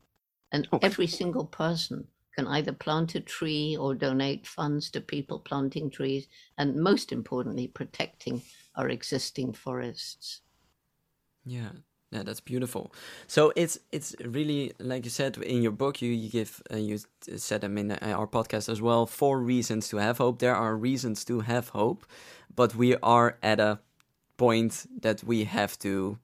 And 0.51 0.67
every 0.81 1.05
single 1.05 1.45
person 1.45 2.07
can 2.39 2.47
either 2.47 2.71
plant 2.71 3.15
a 3.15 3.19
tree 3.19 3.75
or 3.75 3.93
donate 3.93 4.47
funds 4.47 4.89
to 4.89 5.01
people 5.01 5.39
planting 5.39 5.89
trees, 5.89 6.25
and 6.57 6.81
most 6.81 7.11
importantly, 7.11 7.67
protecting 7.67 8.41
our 8.75 8.87
existing 8.87 9.51
forests. 9.51 10.39
Yeah, 11.45 11.71
Yeah, 12.11 12.23
that's 12.23 12.39
beautiful. 12.39 12.93
So 13.27 13.51
it's 13.57 13.77
it's 13.91 14.15
really 14.23 14.71
like 14.79 15.03
you 15.03 15.11
said 15.11 15.37
in 15.37 15.61
your 15.61 15.73
book. 15.73 16.01
You 16.01 16.11
you 16.11 16.29
give 16.29 16.61
uh, 16.71 16.77
you 16.77 16.99
said 17.35 17.61
them 17.61 17.77
in 17.77 17.91
uh, 17.91 17.97
our 18.01 18.27
podcast 18.27 18.69
as 18.69 18.81
well. 18.81 19.05
Four 19.05 19.41
reasons 19.41 19.89
to 19.89 19.97
have 19.97 20.17
hope. 20.17 20.39
There 20.39 20.55
are 20.55 20.77
reasons 20.77 21.25
to 21.25 21.41
have 21.41 21.69
hope, 21.69 22.05
but 22.55 22.73
we 22.75 22.95
are 23.03 23.37
at 23.43 23.59
a 23.59 23.79
point 24.37 24.87
that 25.01 25.23
we 25.23 25.43
have 25.43 25.77
to 25.79 26.17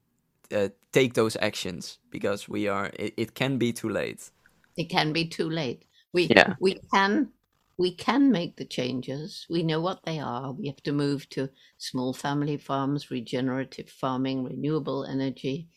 uh, 0.51 0.69
take 0.91 1.13
those 1.13 1.35
actions 1.41 1.99
because 2.09 2.47
we 2.47 2.69
are. 2.69 2.89
It, 2.93 3.13
it 3.17 3.33
can 3.33 3.57
be 3.57 3.73
too 3.73 3.89
late. 3.89 4.31
It 4.77 4.89
can 4.89 5.13
be 5.13 5.27
too 5.27 5.49
late. 5.49 5.85
We 6.15 6.27
Yeah. 6.29 6.55
we 6.61 6.79
can 6.93 7.33
we 7.77 7.93
can 7.93 8.31
make 8.31 8.55
the 8.55 8.65
changes. 8.65 9.45
We 9.49 9.61
know 9.63 9.81
what 9.81 9.99
they 10.05 10.19
are. 10.19 10.53
We 10.53 10.67
have 10.67 10.81
to 10.83 10.93
move 10.93 11.27
to 11.31 11.49
small 11.77 12.13
family 12.13 12.57
farms, 12.57 13.11
regenerative 13.11 13.89
farming, 13.89 14.45
renewable 14.45 15.03
energy. 15.03 15.67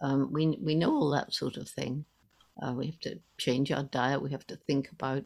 Um, 0.00 0.32
we 0.32 0.56
we 0.62 0.74
know 0.74 0.92
all 0.96 1.10
that 1.10 1.34
sort 1.34 1.58
of 1.58 1.68
thing. 1.68 2.06
Uh, 2.62 2.72
we 2.72 2.86
have 2.86 3.00
to 3.00 3.20
change 3.36 3.70
our 3.72 3.82
diet. 3.82 4.22
We 4.22 4.30
have 4.30 4.46
to 4.46 4.56
think 4.56 4.90
about 4.90 5.24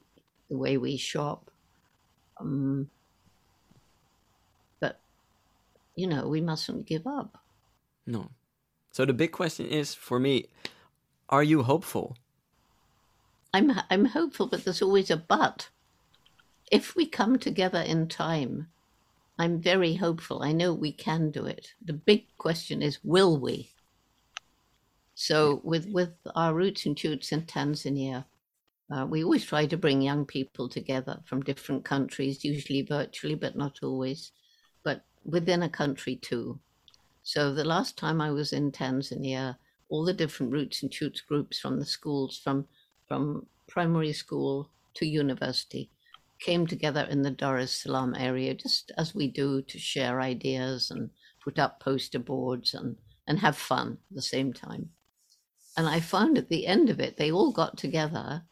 the 0.50 0.58
way 0.58 0.76
we 0.76 0.96
shop. 0.96 1.50
Um, 2.40 2.90
but 4.80 5.00
you 5.94 6.08
know, 6.08 6.26
we 6.26 6.40
mustn't 6.40 6.86
give 6.86 7.06
up. 7.06 7.38
No. 8.06 8.30
So 8.90 9.04
the 9.04 9.12
big 9.12 9.30
question 9.30 9.66
is 9.66 9.94
for 9.94 10.18
me: 10.18 10.46
Are 11.28 11.44
you 11.44 11.62
hopeful? 11.62 12.16
I'm 13.52 13.72
I'm 13.90 14.04
hopeful, 14.06 14.46
but 14.46 14.64
there's 14.64 14.82
always 14.82 15.10
a 15.10 15.16
but. 15.16 15.68
If 16.70 16.94
we 16.94 17.06
come 17.06 17.38
together 17.38 17.80
in 17.80 18.08
time, 18.08 18.68
I'm 19.38 19.60
very 19.60 19.94
hopeful. 19.94 20.42
I 20.42 20.52
know 20.52 20.74
we 20.74 20.92
can 20.92 21.30
do 21.30 21.46
it. 21.46 21.72
The 21.82 21.94
big 21.94 22.26
question 22.36 22.82
is, 22.82 22.98
will 23.02 23.38
we? 23.38 23.70
So 25.14 25.60
with 25.64 25.88
with 25.88 26.10
our 26.34 26.54
roots 26.54 26.86
and 26.86 26.98
shoots 26.98 27.32
in 27.32 27.42
Tanzania, 27.42 28.24
uh, 28.90 29.06
we 29.08 29.24
always 29.24 29.44
try 29.44 29.66
to 29.66 29.76
bring 29.76 30.02
young 30.02 30.26
people 30.26 30.68
together 30.68 31.20
from 31.24 31.42
different 31.42 31.84
countries, 31.84 32.44
usually 32.44 32.82
virtually, 32.82 33.34
but 33.34 33.56
not 33.56 33.78
always, 33.82 34.32
but 34.82 35.04
within 35.24 35.62
a 35.62 35.68
country 35.68 36.16
too. 36.16 36.58
So 37.22 37.52
the 37.52 37.64
last 37.64 37.96
time 37.96 38.20
I 38.20 38.30
was 38.30 38.52
in 38.52 38.72
Tanzania, 38.72 39.56
all 39.88 40.04
the 40.04 40.14
different 40.14 40.52
roots 40.52 40.82
and 40.82 40.92
shoots 40.92 41.20
groups 41.20 41.58
from 41.58 41.78
the 41.78 41.84
schools, 41.84 42.38
from 42.38 42.66
from 43.08 43.46
primary 43.66 44.12
school 44.12 44.70
to 44.94 45.06
university, 45.06 45.90
came 46.38 46.66
together 46.66 47.06
in 47.10 47.22
the 47.22 47.30
Dar 47.30 47.58
es 47.58 47.72
Salaam 47.72 48.14
area, 48.14 48.54
just 48.54 48.92
as 48.96 49.14
we 49.14 49.26
do 49.26 49.62
to 49.62 49.78
share 49.78 50.20
ideas 50.20 50.90
and 50.90 51.10
put 51.42 51.58
up 51.58 51.80
poster 51.80 52.18
boards 52.18 52.74
and, 52.74 52.96
and 53.26 53.38
have 53.40 53.56
fun 53.56 53.98
at 54.10 54.14
the 54.14 54.22
same 54.22 54.52
time. 54.52 54.90
And 55.76 55.88
I 55.88 56.00
found 56.00 56.38
at 56.38 56.48
the 56.48 56.66
end 56.66 56.90
of 56.90 57.00
it, 57.00 57.16
they 57.16 57.30
all 57.32 57.52
got 57.52 57.76
together 57.76 58.42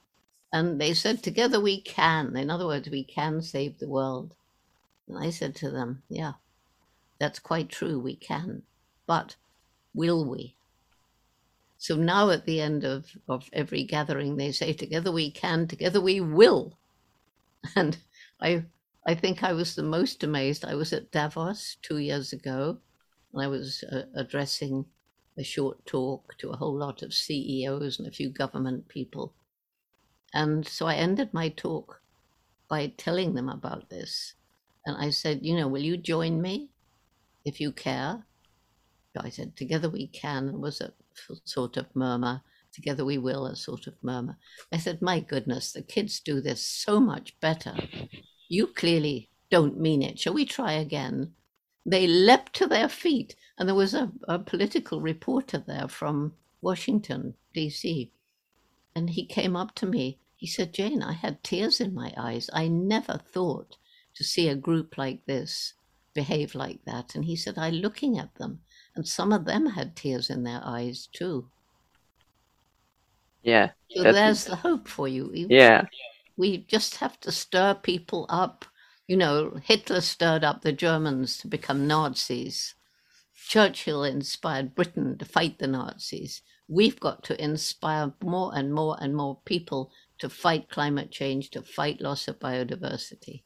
and 0.52 0.80
they 0.80 0.94
said, 0.94 1.22
Together 1.22 1.60
we 1.60 1.80
can. 1.80 2.36
In 2.36 2.50
other 2.50 2.66
words, 2.66 2.88
we 2.88 3.04
can 3.04 3.42
save 3.42 3.78
the 3.78 3.88
world. 3.88 4.34
And 5.08 5.18
I 5.18 5.30
said 5.30 5.54
to 5.56 5.70
them, 5.70 6.02
Yeah, 6.08 6.34
that's 7.18 7.38
quite 7.38 7.68
true, 7.68 7.98
we 7.98 8.16
can. 8.16 8.62
But 9.06 9.36
will 9.94 10.28
we? 10.28 10.55
So 11.78 11.94
now 11.96 12.30
at 12.30 12.46
the 12.46 12.60
end 12.60 12.84
of, 12.84 13.16
of 13.28 13.48
every 13.52 13.84
gathering, 13.84 14.36
they 14.36 14.52
say, 14.52 14.72
Together 14.72 15.12
we 15.12 15.30
can, 15.30 15.66
together 15.68 16.00
we 16.00 16.20
will. 16.20 16.78
And 17.76 17.98
I, 18.40 18.64
I 19.06 19.14
think 19.14 19.42
I 19.42 19.52
was 19.52 19.74
the 19.74 19.82
most 19.82 20.22
amazed. 20.22 20.64
I 20.64 20.74
was 20.74 20.92
at 20.92 21.10
Davos 21.10 21.76
two 21.82 21.98
years 21.98 22.32
ago, 22.32 22.78
and 23.32 23.42
I 23.42 23.48
was 23.48 23.84
uh, 23.90 24.02
addressing 24.14 24.86
a 25.36 25.44
short 25.44 25.84
talk 25.84 26.36
to 26.38 26.50
a 26.50 26.56
whole 26.56 26.74
lot 26.74 27.02
of 27.02 27.12
CEOs 27.12 27.98
and 27.98 28.08
a 28.08 28.12
few 28.12 28.30
government 28.30 28.88
people. 28.88 29.34
And 30.32 30.66
so 30.66 30.86
I 30.86 30.94
ended 30.94 31.32
my 31.32 31.50
talk 31.50 32.00
by 32.68 32.88
telling 32.96 33.34
them 33.34 33.48
about 33.48 33.90
this. 33.90 34.34
And 34.84 34.96
I 34.96 35.10
said, 35.10 35.40
You 35.42 35.56
know, 35.56 35.68
will 35.68 35.82
you 35.82 35.96
join 35.96 36.40
me 36.40 36.70
if 37.44 37.60
you 37.60 37.72
care? 37.72 38.24
I 39.18 39.30
said, 39.30 39.56
Together 39.56 39.88
we 39.88 40.08
can. 40.08 40.46
There 40.46 40.58
was 40.58 40.80
a 40.80 40.92
sort 41.44 41.76
of 41.76 41.94
murmur. 41.94 42.42
Together 42.72 43.04
we 43.04 43.16
will, 43.18 43.46
a 43.46 43.56
sort 43.56 43.86
of 43.86 43.94
murmur. 44.02 44.36
I 44.72 44.78
said, 44.78 45.00
My 45.00 45.20
goodness, 45.20 45.72
the 45.72 45.82
kids 45.82 46.20
do 46.20 46.40
this 46.40 46.62
so 46.62 47.00
much 47.00 47.38
better. 47.40 47.74
You 48.48 48.66
clearly 48.66 49.30
don't 49.50 49.80
mean 49.80 50.02
it. 50.02 50.18
Shall 50.18 50.34
we 50.34 50.44
try 50.44 50.72
again? 50.72 51.32
They 51.86 52.06
leapt 52.06 52.54
to 52.56 52.66
their 52.66 52.88
feet, 52.88 53.36
and 53.56 53.68
there 53.68 53.76
was 53.76 53.94
a, 53.94 54.10
a 54.28 54.38
political 54.38 55.00
reporter 55.00 55.62
there 55.64 55.88
from 55.88 56.34
Washington, 56.60 57.34
D.C. 57.54 58.10
And 58.94 59.10
he 59.10 59.24
came 59.24 59.54
up 59.56 59.74
to 59.76 59.86
me. 59.86 60.18
He 60.34 60.46
said, 60.46 60.74
Jane, 60.74 61.02
I 61.02 61.12
had 61.12 61.42
tears 61.42 61.80
in 61.80 61.94
my 61.94 62.12
eyes. 62.16 62.50
I 62.52 62.68
never 62.68 63.18
thought 63.18 63.76
to 64.16 64.24
see 64.24 64.48
a 64.48 64.56
group 64.56 64.98
like 64.98 65.24
this 65.26 65.74
behave 66.16 66.54
like 66.56 66.80
that. 66.86 67.14
And 67.14 67.24
he 67.26 67.36
said, 67.36 67.56
I 67.58 67.70
looking 67.70 68.18
at 68.18 68.34
them, 68.36 68.60
and 68.96 69.06
some 69.06 69.32
of 69.32 69.44
them 69.44 69.66
had 69.66 69.94
tears 69.94 70.30
in 70.30 70.42
their 70.42 70.60
eyes 70.64 71.08
too. 71.12 71.48
Yeah. 73.42 73.70
So 73.94 74.02
there's 74.02 74.44
the 74.44 74.56
hope 74.56 74.88
for 74.88 75.06
you. 75.06 75.30
You- 75.32 75.46
Yeah. 75.48 75.86
we 76.36 76.58
just 76.58 76.96
have 76.96 77.20
to 77.20 77.30
stir 77.30 77.74
people 77.74 78.26
up. 78.28 78.64
You 79.06 79.16
know, 79.16 79.60
Hitler 79.62 80.00
stirred 80.00 80.42
up 80.42 80.62
the 80.62 80.72
Germans 80.72 81.38
to 81.38 81.46
become 81.48 81.86
Nazis. 81.86 82.74
Churchill 83.48 84.02
inspired 84.02 84.74
Britain 84.74 85.16
to 85.18 85.24
fight 85.24 85.58
the 85.58 85.68
Nazis. 85.68 86.42
We've 86.68 86.98
got 86.98 87.22
to 87.24 87.40
inspire 87.40 88.12
more 88.20 88.50
and 88.58 88.74
more 88.74 88.96
and 89.00 89.14
more 89.14 89.38
people 89.44 89.92
to 90.18 90.28
fight 90.28 90.68
climate 90.68 91.12
change, 91.12 91.50
to 91.50 91.62
fight 91.62 92.00
loss 92.00 92.26
of 92.26 92.40
biodiversity. 92.40 93.42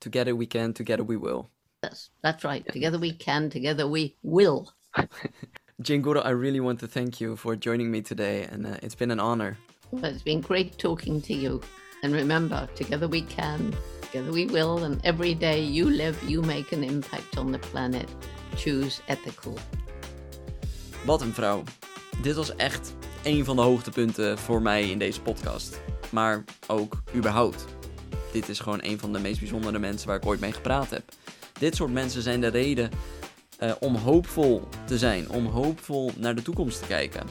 Together 0.00 0.34
we 0.34 0.46
can. 0.46 0.72
Together 0.72 1.04
we 1.04 1.16
will. 1.16 1.50
Yes, 1.82 2.10
that's 2.22 2.44
right. 2.44 2.66
Together 2.72 2.98
we 2.98 3.12
can. 3.12 3.50
Together 3.50 3.86
we 3.86 4.16
will. 4.22 4.72
Jane 5.82 6.02
Goodall, 6.02 6.24
I 6.24 6.30
really 6.30 6.60
want 6.60 6.80
to 6.80 6.86
thank 6.86 7.20
you 7.20 7.36
for 7.36 7.56
joining 7.56 7.90
me 7.90 8.02
today, 8.02 8.44
and 8.44 8.66
uh, 8.66 8.76
it's 8.82 8.94
been 8.94 9.10
an 9.10 9.20
honor. 9.20 9.56
But 9.92 10.12
it's 10.12 10.22
been 10.22 10.40
great 10.40 10.78
talking 10.78 11.22
to 11.22 11.34
you. 11.34 11.60
And 12.02 12.12
remember, 12.12 12.68
together 12.74 13.08
we 13.08 13.22
can, 13.22 13.74
together 14.02 14.32
we 14.32 14.46
will, 14.46 14.84
and 14.84 15.00
every 15.04 15.34
day 15.34 15.60
you 15.62 15.88
live, 15.88 16.22
you 16.22 16.42
make 16.42 16.72
an 16.72 16.84
impact 16.84 17.38
on 17.38 17.52
the 17.52 17.58
planet. 17.58 18.08
Choose 18.56 19.00
ethical. 19.08 19.58
Wat 21.04 21.20
een 21.20 21.32
vrouw. 21.32 21.62
Dit 22.22 22.34
was 22.34 22.56
echt 22.56 22.94
een 23.22 23.44
van 23.44 23.56
de 23.56 23.62
hoogtepunten 23.62 24.38
voor 24.38 24.62
mij 24.62 24.90
in 24.90 24.98
deze 24.98 25.20
podcast. 25.20 25.80
Maar 26.10 26.44
ook 26.66 27.02
überhaupt. 27.14 27.64
Dit 28.32 28.48
is 28.48 28.58
gewoon 28.58 28.78
een 28.82 28.98
van 28.98 29.12
de 29.12 29.18
meest 29.18 29.38
bijzondere 29.38 29.78
mensen 29.78 30.08
waar 30.08 30.16
ik 30.16 30.26
ooit 30.26 30.40
mee 30.40 30.52
gepraat 30.52 30.90
heb. 30.90 31.02
Dit 31.58 31.76
soort 31.76 31.92
mensen 31.92 32.22
zijn 32.22 32.40
de 32.40 32.46
reden 32.46 32.90
eh, 33.58 33.72
om 33.80 33.96
hoopvol 33.96 34.68
te 34.86 34.98
zijn, 34.98 35.30
om 35.30 35.46
hoopvol 35.46 36.12
naar 36.16 36.34
de 36.34 36.42
toekomst 36.42 36.80
te 36.80 36.86
kijken. 36.86 37.26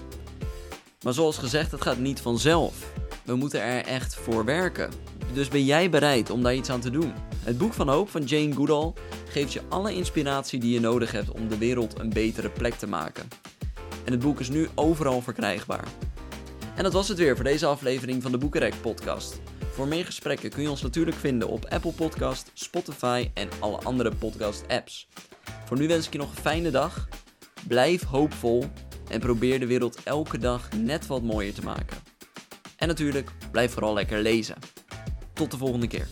Maar 1.03 1.13
zoals 1.13 1.37
gezegd, 1.37 1.71
het 1.71 1.81
gaat 1.81 1.97
niet 1.97 2.21
vanzelf. 2.21 2.91
We 3.23 3.35
moeten 3.35 3.61
er 3.61 3.85
echt 3.85 4.15
voor 4.15 4.45
werken. 4.45 4.91
Dus 5.33 5.47
ben 5.47 5.65
jij 5.65 5.89
bereid 5.89 6.29
om 6.29 6.43
daar 6.43 6.55
iets 6.55 6.69
aan 6.69 6.79
te 6.79 6.89
doen? 6.89 7.13
Het 7.43 7.57
boek 7.57 7.73
van 7.73 7.89
hoop 7.89 8.09
van 8.09 8.23
Jane 8.23 8.55
Goodall 8.55 8.93
geeft 9.29 9.53
je 9.53 9.61
alle 9.69 9.93
inspiratie 9.93 10.59
die 10.59 10.73
je 10.73 10.79
nodig 10.79 11.11
hebt 11.11 11.31
om 11.31 11.47
de 11.47 11.57
wereld 11.57 11.99
een 11.99 12.09
betere 12.09 12.49
plek 12.49 12.73
te 12.73 12.87
maken. 12.87 13.27
En 14.05 14.11
het 14.11 14.21
boek 14.21 14.39
is 14.39 14.49
nu 14.49 14.67
overal 14.75 15.21
verkrijgbaar. 15.21 15.87
En 16.75 16.83
dat 16.83 16.93
was 16.93 17.07
het 17.07 17.17
weer 17.17 17.35
voor 17.35 17.45
deze 17.45 17.65
aflevering 17.65 18.21
van 18.21 18.31
de 18.31 18.37
Boekenrek 18.37 18.73
podcast. 18.81 19.39
Voor 19.79 19.87
meer 19.87 20.05
gesprekken 20.05 20.49
kun 20.49 20.61
je 20.61 20.69
ons 20.69 20.81
natuurlijk 20.81 21.17
vinden 21.17 21.47
op 21.47 21.65
Apple 21.65 21.91
Podcast, 21.91 22.51
Spotify 22.53 23.29
en 23.33 23.49
alle 23.59 23.77
andere 23.77 24.15
podcast 24.15 24.63
apps. 24.67 25.07
Voor 25.65 25.77
nu 25.77 25.87
wens 25.87 26.05
ik 26.05 26.11
je 26.11 26.17
nog 26.17 26.29
een 26.29 26.41
fijne 26.41 26.71
dag. 26.71 27.07
Blijf 27.67 28.03
hoopvol 28.03 28.65
en 29.09 29.19
probeer 29.19 29.59
de 29.59 29.65
wereld 29.65 30.03
elke 30.03 30.37
dag 30.37 30.69
net 30.71 31.07
wat 31.07 31.21
mooier 31.21 31.53
te 31.53 31.61
maken. 31.61 31.97
En 32.77 32.87
natuurlijk, 32.87 33.31
blijf 33.51 33.71
vooral 33.71 33.93
lekker 33.93 34.21
lezen. 34.21 34.55
Tot 35.33 35.51
de 35.51 35.57
volgende 35.57 35.87
keer. 35.87 36.07